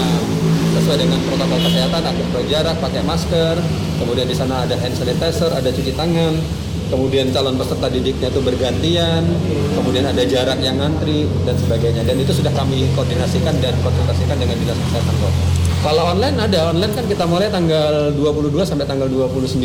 sesuai 0.79 1.03
dengan 1.03 1.19
protokol 1.27 1.59
kesehatan, 1.59 2.01
ada 2.07 2.41
jarak, 2.47 2.75
pakai 2.79 3.03
masker, 3.03 3.55
kemudian 3.99 4.27
di 4.31 4.35
sana 4.39 4.63
ada 4.63 4.79
hand 4.79 4.95
sanitizer, 4.95 5.51
ada 5.51 5.67
cuci 5.67 5.91
tangan, 5.91 6.39
kemudian 6.87 7.35
calon 7.35 7.59
peserta 7.59 7.91
didiknya 7.91 8.31
itu 8.31 8.39
bergantian, 8.39 9.27
kemudian 9.75 10.07
ada 10.07 10.23
jarak 10.23 10.55
yang 10.63 10.79
ngantri 10.79 11.27
dan 11.43 11.59
sebagainya. 11.59 12.07
Dan 12.07 12.15
itu 12.15 12.31
sudah 12.31 12.55
kami 12.55 12.87
koordinasikan 12.95 13.59
dan 13.59 13.75
konsultasikan 13.83 14.39
dengan 14.39 14.55
dinas 14.55 14.79
kesehatan 14.87 15.15
kok. 15.19 15.58
Kalau 15.79 16.11
online 16.11 16.35
ada, 16.35 16.75
online 16.75 16.91
kan 16.91 17.07
kita 17.07 17.23
mulai 17.23 17.47
tanggal 17.47 18.11
22 18.11 18.51
sampai 18.67 18.83
tanggal 18.83 19.07
29. 19.07 19.63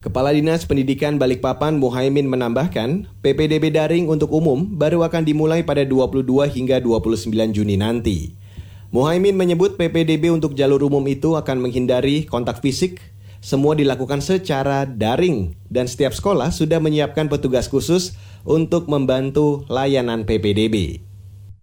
Kepala 0.00 0.32
Dinas 0.32 0.64
Pendidikan 0.64 1.20
Balikpapan 1.20 1.76
Muhaimin 1.76 2.24
menambahkan, 2.32 3.04
PPDB 3.20 3.68
daring 3.68 4.08
untuk 4.08 4.32
umum 4.32 4.64
baru 4.64 5.04
akan 5.04 5.20
dimulai 5.20 5.60
pada 5.60 5.84
22 5.84 6.48
hingga 6.48 6.80
29 6.80 7.28
Juni 7.52 7.76
nanti. 7.76 8.40
Muhaimin 8.88 9.36
menyebut 9.36 9.76
PPDB 9.76 10.32
untuk 10.32 10.56
jalur 10.56 10.80
umum 10.80 11.04
itu 11.12 11.36
akan 11.36 11.60
menghindari 11.60 12.24
kontak 12.24 12.64
fisik, 12.64 13.04
semua 13.44 13.76
dilakukan 13.76 14.24
secara 14.24 14.88
daring 14.88 15.60
dan 15.68 15.84
setiap 15.84 16.16
sekolah 16.16 16.56
sudah 16.56 16.80
menyiapkan 16.80 17.28
petugas 17.28 17.68
khusus 17.68 18.16
untuk 18.48 18.88
membantu 18.88 19.68
layanan 19.68 20.24
PPDB. 20.24 21.04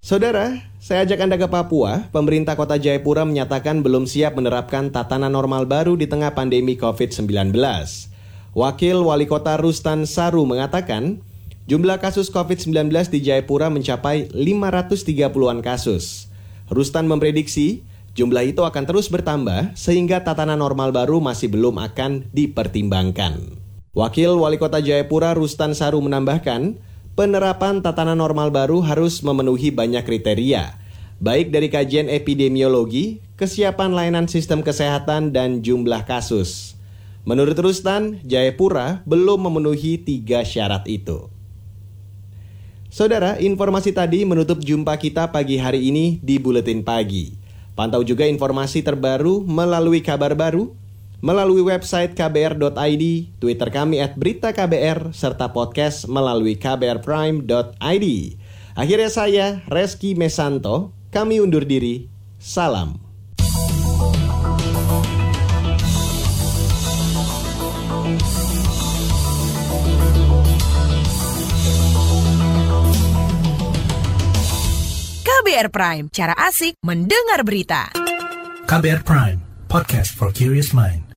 Saudara, 0.06 0.71
saya 0.82 1.06
ajak 1.06 1.22
Anda 1.22 1.38
ke 1.38 1.46
Papua. 1.46 2.10
Pemerintah 2.10 2.58
Kota 2.58 2.74
Jayapura 2.74 3.22
menyatakan 3.22 3.86
belum 3.86 4.10
siap 4.10 4.34
menerapkan 4.34 4.90
tatanan 4.90 5.30
normal 5.30 5.70
baru 5.70 5.94
di 5.94 6.10
tengah 6.10 6.34
pandemi 6.34 6.74
COVID-19. 6.74 7.54
Wakil 8.58 8.98
Wali 9.06 9.30
Kota 9.30 9.62
Rustan 9.62 10.10
Saru 10.10 10.42
mengatakan, 10.50 11.22
jumlah 11.70 12.02
kasus 12.02 12.34
COVID-19 12.34 12.90
di 13.14 13.22
Jayapura 13.22 13.70
mencapai 13.70 14.34
530-an 14.34 15.62
kasus. 15.62 16.34
Rustan 16.74 17.06
memprediksi 17.06 17.86
jumlah 18.18 18.42
itu 18.50 18.66
akan 18.66 18.84
terus 18.90 19.06
bertambah 19.06 19.78
sehingga 19.78 20.26
tatanan 20.26 20.58
normal 20.58 20.90
baru 20.90 21.22
masih 21.22 21.54
belum 21.54 21.78
akan 21.78 22.26
dipertimbangkan. 22.34 23.38
Wakil 23.94 24.34
Wali 24.34 24.58
Kota 24.58 24.82
Jayapura 24.82 25.38
Rustan 25.38 25.78
Saru 25.78 26.02
menambahkan, 26.02 26.82
penerapan 27.16 27.84
tatanan 27.84 28.20
normal 28.20 28.50
baru 28.50 28.80
harus 28.84 29.20
memenuhi 29.20 29.72
banyak 29.72 30.04
kriteria, 30.04 30.80
baik 31.20 31.52
dari 31.52 31.68
kajian 31.68 32.08
epidemiologi, 32.08 33.20
kesiapan 33.36 33.92
layanan 33.92 34.28
sistem 34.32 34.64
kesehatan, 34.64 35.36
dan 35.36 35.60
jumlah 35.60 36.08
kasus. 36.08 36.80
Menurut 37.22 37.54
Rustan, 37.62 38.18
Jayapura 38.26 39.06
belum 39.06 39.46
memenuhi 39.46 40.02
tiga 40.02 40.42
syarat 40.42 40.90
itu. 40.90 41.30
Saudara, 42.92 43.40
informasi 43.40 43.96
tadi 43.96 44.28
menutup 44.28 44.60
jumpa 44.60 44.98
kita 45.00 45.32
pagi 45.32 45.56
hari 45.56 45.94
ini 45.94 46.20
di 46.20 46.42
Buletin 46.42 46.84
Pagi. 46.84 47.40
Pantau 47.72 48.04
juga 48.04 48.28
informasi 48.28 48.84
terbaru 48.84 49.48
melalui 49.48 50.04
kabar 50.04 50.36
baru 50.36 50.76
melalui 51.22 51.62
website 51.62 52.18
kbr.id, 52.18 53.04
Twitter 53.38 53.70
kami 53.70 54.02
at 54.02 54.18
berita 54.18 54.52
KBR, 54.52 55.14
serta 55.14 55.54
podcast 55.54 56.10
melalui 56.10 56.58
kbrprime.id. 56.58 58.08
Akhirnya 58.74 59.12
saya, 59.14 59.48
Reski 59.70 60.18
Mesanto, 60.18 60.98
kami 61.14 61.40
undur 61.40 61.64
diri. 61.64 62.10
Salam. 62.42 62.98
KBR 75.22 75.70
Prime, 75.70 76.06
cara 76.10 76.34
asik 76.48 76.80
mendengar 76.82 77.46
berita. 77.46 77.92
KBR 78.66 79.04
Prime, 79.04 79.40
podcast 79.68 80.16
for 80.16 80.32
curious 80.32 80.72
mind. 80.72 81.11